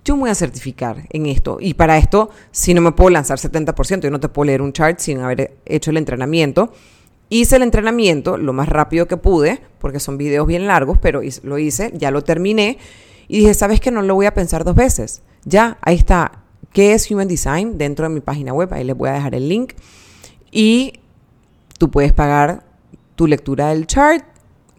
Yo 0.03 0.15
me 0.15 0.23
voy 0.23 0.29
a 0.29 0.35
certificar 0.35 1.07
en 1.09 1.27
esto. 1.27 1.59
Y 1.61 1.75
para 1.75 1.97
esto, 1.97 2.29
si 2.51 2.73
no 2.73 2.81
me 2.81 2.91
puedo 2.91 3.09
lanzar 3.09 3.39
70%, 3.39 4.01
yo 4.01 4.11
no 4.11 4.19
te 4.19 4.29
puedo 4.29 4.47
leer 4.47 4.61
un 4.61 4.73
chart 4.73 4.99
sin 4.99 5.21
haber 5.21 5.57
hecho 5.65 5.89
el 5.89 5.97
entrenamiento 5.97 6.73
Hice 7.29 7.57
el 7.57 7.63
entrenamiento 7.63 8.37
lo 8.37 8.53
más 8.53 8.69
rápido 8.69 9.07
que 9.07 9.17
pude, 9.17 9.59
porque 9.79 9.99
son 9.99 10.17
videos 10.17 10.47
bien 10.47 10.65
largos, 10.65 10.97
pero 10.97 11.21
lo 11.43 11.57
hice, 11.57 11.91
ya 11.93 12.09
lo 12.09 12.23
terminé. 12.23 12.77
Y 13.27 13.39
dije, 13.39 13.53
¿sabes 13.53 13.81
que 13.81 13.91
No 13.91 14.01
lo 14.01 14.15
voy 14.15 14.25
a 14.27 14.33
pensar 14.33 14.63
dos 14.63 14.75
veces. 14.75 15.23
Ya, 15.43 15.77
ahí 15.81 15.95
está. 15.95 16.43
¿Qué 16.73 16.93
es 16.93 17.09
Human 17.09 17.27
Design? 17.27 17.77
Dentro 17.77 18.07
de 18.07 18.13
mi 18.13 18.21
página 18.21 18.53
web, 18.53 18.73
ahí 18.73 18.83
les 18.83 18.95
voy 18.95 19.09
a 19.09 19.13
dejar 19.13 19.35
el 19.35 19.49
link. 19.49 19.73
Y 20.51 20.93
tú 21.77 21.89
puedes 21.89 22.13
pagar 22.13 22.63
tu 23.15 23.27
lectura 23.27 23.69
del 23.69 23.87
chart, 23.87 24.23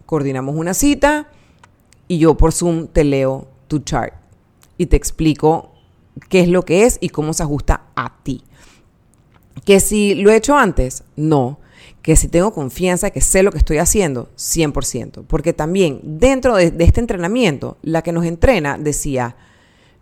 coordinamos 0.05 0.55
una 0.55 0.73
cita 0.73 1.27
y 2.07 2.17
yo 2.19 2.35
por 2.35 2.53
Zoom 2.53 2.87
te 2.87 3.03
leo 3.03 3.47
tu 3.67 3.79
chart 3.79 4.13
y 4.77 4.85
te 4.87 4.95
explico 4.95 5.71
qué 6.29 6.39
es 6.39 6.47
lo 6.47 6.63
que 6.63 6.85
es 6.85 6.97
y 7.01 7.09
cómo 7.09 7.33
se 7.33 7.43
ajusta 7.43 7.83
a 7.95 8.17
ti. 8.23 8.43
Que 9.65 9.79
si 9.79 10.15
lo 10.15 10.31
he 10.31 10.37
hecho 10.37 10.57
antes, 10.57 11.03
no 11.15 11.59
que 12.01 12.15
si 12.15 12.27
tengo 12.27 12.53
confianza, 12.53 13.11
que 13.11 13.21
sé 13.21 13.43
lo 13.43 13.51
que 13.51 13.57
estoy 13.57 13.77
haciendo, 13.77 14.29
100%. 14.37 15.25
Porque 15.27 15.53
también 15.53 15.99
dentro 16.03 16.55
de, 16.55 16.73
este 16.79 17.01
entrenamiento, 17.01 17.77
la 17.81 18.01
que 18.01 18.11
nos 18.11 18.25
entrena 18.25 18.77
decía, 18.77 19.35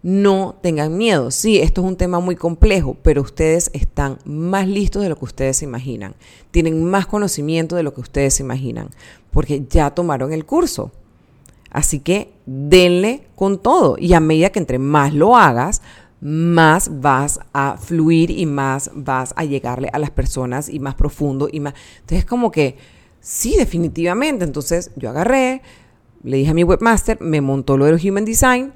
no 0.03 0.55
tengan 0.61 0.97
miedo. 0.97 1.31
Sí, 1.31 1.59
esto 1.59 1.81
es 1.81 1.87
un 1.87 1.97
tema 1.97 2.19
muy 2.19 2.35
complejo, 2.35 2.95
pero 3.01 3.21
ustedes 3.21 3.69
están 3.73 4.19
más 4.25 4.67
listos 4.67 5.03
de 5.03 5.09
lo 5.09 5.17
que 5.17 5.25
ustedes 5.25 5.61
imaginan. 5.63 6.15
Tienen 6.51 6.83
más 6.83 7.07
conocimiento 7.07 7.75
de 7.75 7.83
lo 7.83 7.93
que 7.93 8.01
ustedes 8.01 8.39
imaginan, 8.39 8.89
porque 9.31 9.65
ya 9.69 9.91
tomaron 9.91 10.33
el 10.33 10.45
curso. 10.45 10.91
Así 11.71 11.99
que 11.99 12.33
denle 12.45 13.27
con 13.35 13.61
todo 13.61 13.97
y 13.99 14.13
a 14.13 14.19
medida 14.19 14.49
que 14.49 14.59
entre 14.59 14.79
más 14.79 15.13
lo 15.13 15.35
hagas, 15.35 15.81
más 16.21 17.01
vas 17.01 17.39
a 17.53 17.77
fluir 17.77 18.31
y 18.31 18.45
más 18.45 18.89
vas 18.93 19.33
a 19.35 19.43
llegarle 19.43 19.89
a 19.91 19.99
las 19.99 20.09
personas 20.09 20.69
y 20.69 20.79
más 20.79 20.95
profundo 20.95 21.49
y 21.51 21.59
más. 21.59 21.73
Entonces, 21.99 22.25
como 22.25 22.51
que 22.51 22.77
sí, 23.19 23.55
definitivamente. 23.57 24.45
Entonces, 24.45 24.91
yo 24.95 25.09
agarré, 25.09 25.61
le 26.23 26.37
dije 26.37 26.51
a 26.51 26.55
mi 26.55 26.63
webmaster, 26.63 27.19
me 27.21 27.41
montó 27.41 27.77
lo 27.77 27.85
del 27.85 27.99
Human 28.03 28.25
Design. 28.25 28.73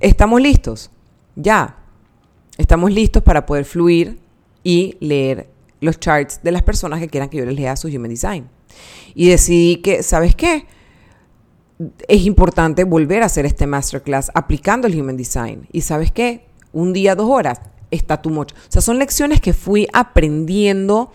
Estamos 0.00 0.40
listos. 0.40 0.90
Ya. 1.36 1.76
Estamos 2.56 2.92
listos 2.92 3.22
para 3.22 3.46
poder 3.46 3.64
fluir 3.64 4.18
y 4.64 4.96
leer 5.00 5.50
los 5.80 6.00
charts 6.00 6.40
de 6.42 6.52
las 6.52 6.62
personas 6.62 7.00
que 7.00 7.08
quieran 7.08 7.28
que 7.28 7.38
yo 7.38 7.46
les 7.46 7.54
lea 7.54 7.76
su 7.76 7.88
Human 7.88 8.10
Design. 8.10 8.48
Y 9.14 9.28
decidí 9.28 9.76
que, 9.76 10.02
¿sabes 10.02 10.34
qué? 10.34 10.66
Es 12.08 12.26
importante 12.26 12.84
volver 12.84 13.22
a 13.22 13.26
hacer 13.26 13.46
este 13.46 13.66
masterclass 13.66 14.30
aplicando 14.34 14.88
el 14.88 15.00
Human 15.00 15.16
Design. 15.16 15.68
Y 15.72 15.82
¿sabes 15.82 16.10
qué? 16.10 16.48
un 16.72 16.92
día, 16.92 17.14
dos 17.14 17.28
horas, 17.28 17.60
está 17.90 18.20
tu 18.20 18.30
mucho. 18.30 18.54
O 18.56 18.72
sea, 18.72 18.82
son 18.82 18.98
lecciones 18.98 19.40
que 19.40 19.52
fui 19.52 19.88
aprendiendo 19.92 21.12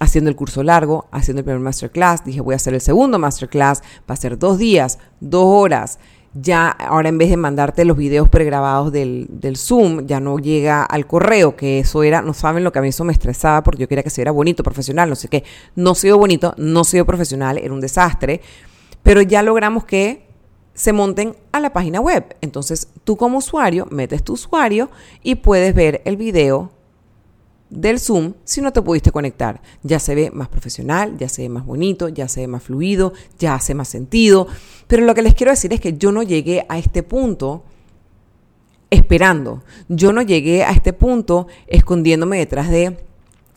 haciendo 0.00 0.28
el 0.28 0.34
curso 0.36 0.62
largo, 0.64 1.06
haciendo 1.12 1.40
el 1.40 1.44
primer 1.44 1.60
masterclass. 1.60 2.24
Dije, 2.24 2.40
voy 2.40 2.54
a 2.54 2.56
hacer 2.56 2.74
el 2.74 2.80
segundo 2.80 3.18
masterclass, 3.18 3.80
va 4.08 4.14
a 4.14 4.16
ser 4.16 4.38
dos 4.38 4.58
días, 4.58 4.98
dos 5.20 5.44
horas. 5.46 5.98
Ya 6.34 6.68
ahora 6.68 7.08
en 7.08 7.18
vez 7.18 7.30
de 7.30 7.36
mandarte 7.36 7.84
los 7.84 7.96
videos 7.96 8.28
pregrabados 8.28 8.90
del, 8.90 9.26
del 9.30 9.56
Zoom, 9.56 10.06
ya 10.06 10.18
no 10.18 10.38
llega 10.38 10.82
al 10.82 11.06
correo, 11.06 11.54
que 11.54 11.78
eso 11.78 12.02
era, 12.02 12.22
no 12.22 12.34
saben 12.34 12.64
lo 12.64 12.72
que 12.72 12.80
a 12.80 12.82
mí 12.82 12.88
eso 12.88 13.04
me 13.04 13.12
estresaba 13.12 13.62
porque 13.62 13.82
yo 13.82 13.88
quería 13.88 14.02
que 14.02 14.10
se 14.10 14.20
viera 14.20 14.32
bonito, 14.32 14.64
profesional, 14.64 15.08
no 15.08 15.14
sé 15.14 15.28
qué. 15.28 15.44
No 15.76 15.94
sido 15.94 16.18
bonito, 16.18 16.54
no 16.56 16.82
sido 16.82 17.04
profesional, 17.04 17.58
era 17.58 17.72
un 17.72 17.80
desastre. 17.80 18.40
Pero 19.04 19.22
ya 19.22 19.42
logramos 19.42 19.84
que 19.84 20.24
se 20.74 20.92
monten 20.92 21.36
a 21.52 21.60
la 21.60 21.72
página 21.72 22.00
web. 22.00 22.36
Entonces 22.40 22.88
tú 23.04 23.16
como 23.16 23.38
usuario 23.38 23.86
metes 23.90 24.22
tu 24.22 24.34
usuario 24.34 24.90
y 25.22 25.36
puedes 25.36 25.74
ver 25.74 26.02
el 26.04 26.16
video 26.16 26.72
del 27.74 27.98
Zoom 27.98 28.34
si 28.44 28.60
no 28.60 28.72
te 28.72 28.82
pudiste 28.82 29.10
conectar. 29.10 29.60
Ya 29.82 29.98
se 29.98 30.14
ve 30.14 30.30
más 30.30 30.48
profesional, 30.48 31.16
ya 31.18 31.28
se 31.28 31.42
ve 31.42 31.48
más 31.48 31.66
bonito, 31.66 32.08
ya 32.08 32.28
se 32.28 32.40
ve 32.40 32.46
más 32.46 32.62
fluido, 32.62 33.12
ya 33.38 33.54
hace 33.54 33.74
más 33.74 33.88
sentido. 33.88 34.46
Pero 34.86 35.04
lo 35.04 35.14
que 35.14 35.22
les 35.22 35.34
quiero 35.34 35.52
decir 35.52 35.72
es 35.72 35.80
que 35.80 35.96
yo 35.96 36.12
no 36.12 36.22
llegué 36.22 36.64
a 36.68 36.78
este 36.78 37.02
punto 37.02 37.64
esperando. 38.90 39.62
Yo 39.88 40.12
no 40.12 40.22
llegué 40.22 40.64
a 40.64 40.70
este 40.70 40.92
punto 40.92 41.46
escondiéndome 41.66 42.38
detrás 42.38 42.70
de 42.70 43.04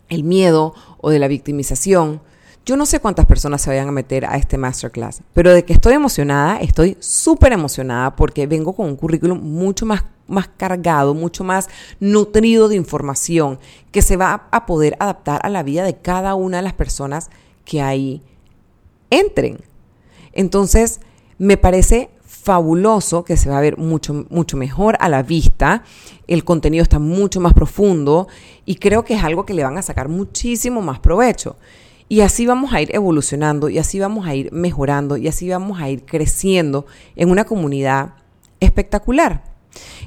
el 0.09 0.23
miedo 0.23 0.73
o 0.99 1.09
de 1.09 1.19
la 1.19 1.27
victimización. 1.27 2.21
Yo 2.65 2.75
no 2.75 2.85
sé 2.85 2.99
cuántas 2.99 3.25
personas 3.25 3.61
se 3.61 3.69
vayan 3.69 3.87
a 3.87 3.93
meter 3.93 4.25
a 4.25 4.35
este 4.35 4.57
masterclass, 4.57 5.21
pero 5.33 5.53
de 5.53 5.63
que 5.63 5.71
estoy 5.71 5.93
emocionada, 5.93 6.59
estoy 6.59 6.97
súper 6.99 7.53
emocionada 7.53 8.15
porque 8.15 8.45
vengo 8.45 8.73
con 8.73 8.87
un 8.87 8.97
currículum 8.97 9.39
mucho 9.39 9.85
más, 9.85 10.03
más 10.27 10.47
cargado, 10.47 11.13
mucho 11.13 11.43
más 11.43 11.69
nutrido 11.99 12.67
de 12.67 12.75
información 12.75 13.59
que 13.91 14.01
se 14.01 14.17
va 14.17 14.47
a 14.51 14.65
poder 14.65 14.95
adaptar 14.99 15.41
a 15.43 15.49
la 15.49 15.63
vida 15.63 15.83
de 15.83 15.97
cada 15.97 16.35
una 16.35 16.57
de 16.57 16.63
las 16.63 16.73
personas 16.73 17.29
que 17.65 17.81
ahí 17.81 18.21
entren. 19.09 19.59
Entonces, 20.33 20.99
me 21.37 21.57
parece 21.57 22.09
fabuloso 22.25 23.23
que 23.23 23.35
se 23.35 23.49
va 23.49 23.57
a 23.57 23.61
ver 23.61 23.77
mucho, 23.77 24.25
mucho 24.29 24.55
mejor 24.55 24.97
a 24.99 25.09
la 25.09 25.23
vista. 25.23 25.83
El 26.27 26.43
contenido 26.43 26.83
está 26.83 26.99
mucho 26.99 27.41
más 27.41 27.53
profundo 27.53 28.27
y 28.65 28.75
creo 28.75 29.03
que 29.03 29.15
es 29.15 29.23
algo 29.23 29.45
que 29.45 29.53
le 29.53 29.63
van 29.63 29.77
a 29.77 29.81
sacar 29.81 30.07
muchísimo 30.07 30.81
más 30.81 30.99
provecho. 30.99 31.57
Y 32.09 32.21
así 32.21 32.45
vamos 32.45 32.71
a 32.71 32.81
ir 32.81 32.95
evolucionando 32.95 33.67
y 33.67 33.79
así 33.79 33.99
vamos 33.99 34.25
a 34.25 34.33
ir 34.33 34.51
mejorando 34.53 35.17
y 35.17 35.27
así 35.27 35.49
vamos 35.49 35.81
a 35.81 35.89
ir 35.89 36.05
creciendo 36.05 36.85
en 37.17 37.31
una 37.31 37.43
comunidad 37.43 38.13
espectacular. 38.61 39.43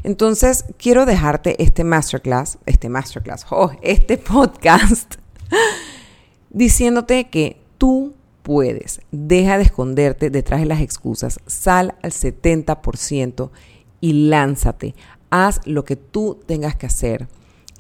Entonces, 0.03 0.65
quiero 0.79 1.07
dejarte 1.07 1.63
este 1.63 1.85
masterclass, 1.85 2.59
este 2.67 2.89
masterclass, 2.89 3.47
oh, 3.51 3.73
este 3.83 4.19
podcast, 4.19 5.17
diciéndote 6.51 7.29
que 7.29 7.61
tú 7.79 8.15
puedes. 8.43 9.01
Deja 9.11 9.59
de 9.59 9.65
esconderte 9.65 10.31
detrás 10.31 10.61
de 10.61 10.67
las 10.67 10.81
excusas. 10.81 11.41
Sal 11.47 11.95
al 12.03 12.13
70% 12.13 13.51
y 14.01 14.13
lánzate. 14.29 14.95
Haz 15.31 15.61
lo 15.65 15.85
que 15.85 15.97
tú 15.97 16.41
tengas 16.47 16.75
que 16.75 16.87
hacer 16.87 17.29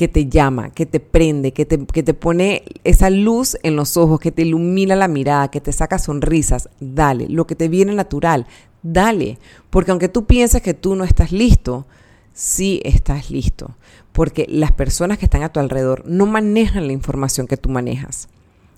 que 0.00 0.09
te 0.09 0.31
llama, 0.31 0.70
que 0.70 0.87
te 0.87 0.98
prende, 0.98 1.53
que 1.53 1.66
te, 1.66 1.85
que 1.85 2.03
te 2.03 2.14
pone 2.14 2.64
esa 2.85 3.11
luz 3.11 3.59
en 3.62 3.76
los 3.76 3.98
ojos, 3.98 4.18
que 4.18 4.33
te 4.33 4.40
ilumina 4.40 4.96
la 4.96 5.09
mirada, 5.09 5.50
que 5.50 5.61
te 5.61 5.74
saca 5.74 5.98
sonrisas, 5.98 6.70
dale, 6.81 7.29
lo 7.29 7.46
que 7.46 7.55
te 7.55 7.68
viene 7.68 7.92
natural, 7.92 8.46
dale, 8.83 9.38
porque 9.71 9.90
aunque 9.90 10.09
tú 10.09 10.27
pienses 10.27 10.62
que 10.62 10.75
tú 10.75 10.95
no 10.95 11.05
estás 11.05 11.33
listo, 11.33 11.87
sí 12.33 12.81
estás 12.85 13.31
listo, 13.31 13.77
porque 14.12 14.47
las 14.49 14.73
personas 14.73 15.19
que 15.19 15.27
están 15.27 15.43
a 15.43 15.53
tu 15.53 15.61
alrededor 15.61 16.05
no 16.07 16.27
manejan 16.27 16.87
la 16.87 16.93
información 16.93 17.47
que 17.47 17.57
tú 17.57 17.69
manejas. 17.69 18.29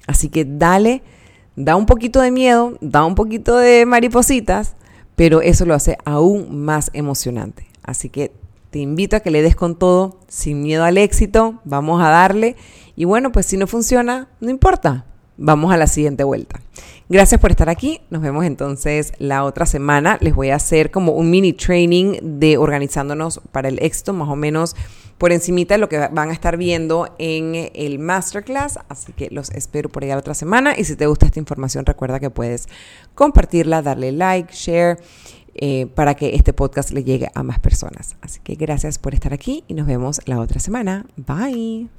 Así 0.06 0.28
que 0.28 0.44
dale, 0.44 1.02
da 1.56 1.76
un 1.76 1.86
poquito 1.86 2.20
de 2.20 2.30
miedo, 2.30 2.76
da 2.80 3.04
un 3.04 3.14
poquito 3.14 3.56
de 3.56 3.86
maripositas, 3.86 4.74
pero 5.16 5.40
eso 5.40 5.64
lo 5.66 5.74
hace 5.74 5.98
aún 6.04 6.64
más 6.64 6.90
emocionante. 6.94 7.66
Así 7.82 8.08
que 8.08 8.32
te 8.70 8.78
invito 8.78 9.16
a 9.16 9.20
que 9.20 9.30
le 9.30 9.42
des 9.42 9.54
con 9.54 9.78
todo, 9.78 10.18
sin 10.28 10.62
miedo 10.62 10.84
al 10.84 10.98
éxito, 10.98 11.60
vamos 11.64 12.02
a 12.02 12.08
darle. 12.08 12.56
Y 12.96 13.04
bueno, 13.04 13.30
pues 13.30 13.46
si 13.46 13.56
no 13.56 13.66
funciona, 13.66 14.28
no 14.40 14.50
importa, 14.50 15.04
vamos 15.42 15.72
a 15.72 15.76
la 15.76 15.86
siguiente 15.86 16.24
vuelta. 16.24 16.60
Gracias 17.08 17.40
por 17.40 17.50
estar 17.50 17.68
aquí. 17.68 18.00
Nos 18.10 18.22
vemos 18.22 18.44
entonces 18.44 19.12
la 19.18 19.44
otra 19.44 19.66
semana. 19.66 20.16
Les 20.20 20.34
voy 20.34 20.50
a 20.50 20.56
hacer 20.56 20.90
como 20.90 21.12
un 21.12 21.30
mini 21.30 21.52
training 21.52 22.18
de 22.22 22.56
organizándonos 22.56 23.40
para 23.50 23.68
el 23.68 23.78
éxito, 23.82 24.12
más 24.14 24.28
o 24.28 24.36
menos 24.36 24.74
por 25.18 25.30
encimita 25.30 25.74
de 25.74 25.78
lo 25.78 25.88
que 25.88 25.98
van 25.98 26.30
a 26.30 26.32
estar 26.32 26.56
viendo 26.56 27.14
en 27.18 27.70
el 27.74 27.98
masterclass. 27.98 28.78
Así 28.88 29.12
que 29.12 29.28
los 29.30 29.50
espero 29.50 29.88
por 29.90 30.04
allá 30.04 30.14
la 30.14 30.20
otra 30.20 30.34
semana. 30.34 30.74
Y 30.76 30.84
si 30.84 30.96
te 30.96 31.06
gusta 31.06 31.26
esta 31.26 31.38
información, 31.38 31.84
recuerda 31.84 32.18
que 32.18 32.30
puedes 32.30 32.68
compartirla, 33.14 33.82
darle 33.82 34.12
like, 34.12 34.52
share 34.54 34.98
eh, 35.54 35.86
para 35.94 36.14
que 36.14 36.34
este 36.34 36.52
podcast 36.54 36.92
le 36.92 37.04
llegue 37.04 37.28
a 37.34 37.42
más 37.42 37.58
personas. 37.58 38.16
Así 38.22 38.40
que 38.42 38.54
gracias 38.54 38.98
por 38.98 39.12
estar 39.12 39.34
aquí 39.34 39.64
y 39.68 39.74
nos 39.74 39.86
vemos 39.86 40.20
la 40.24 40.40
otra 40.40 40.60
semana. 40.60 41.04
Bye. 41.16 41.90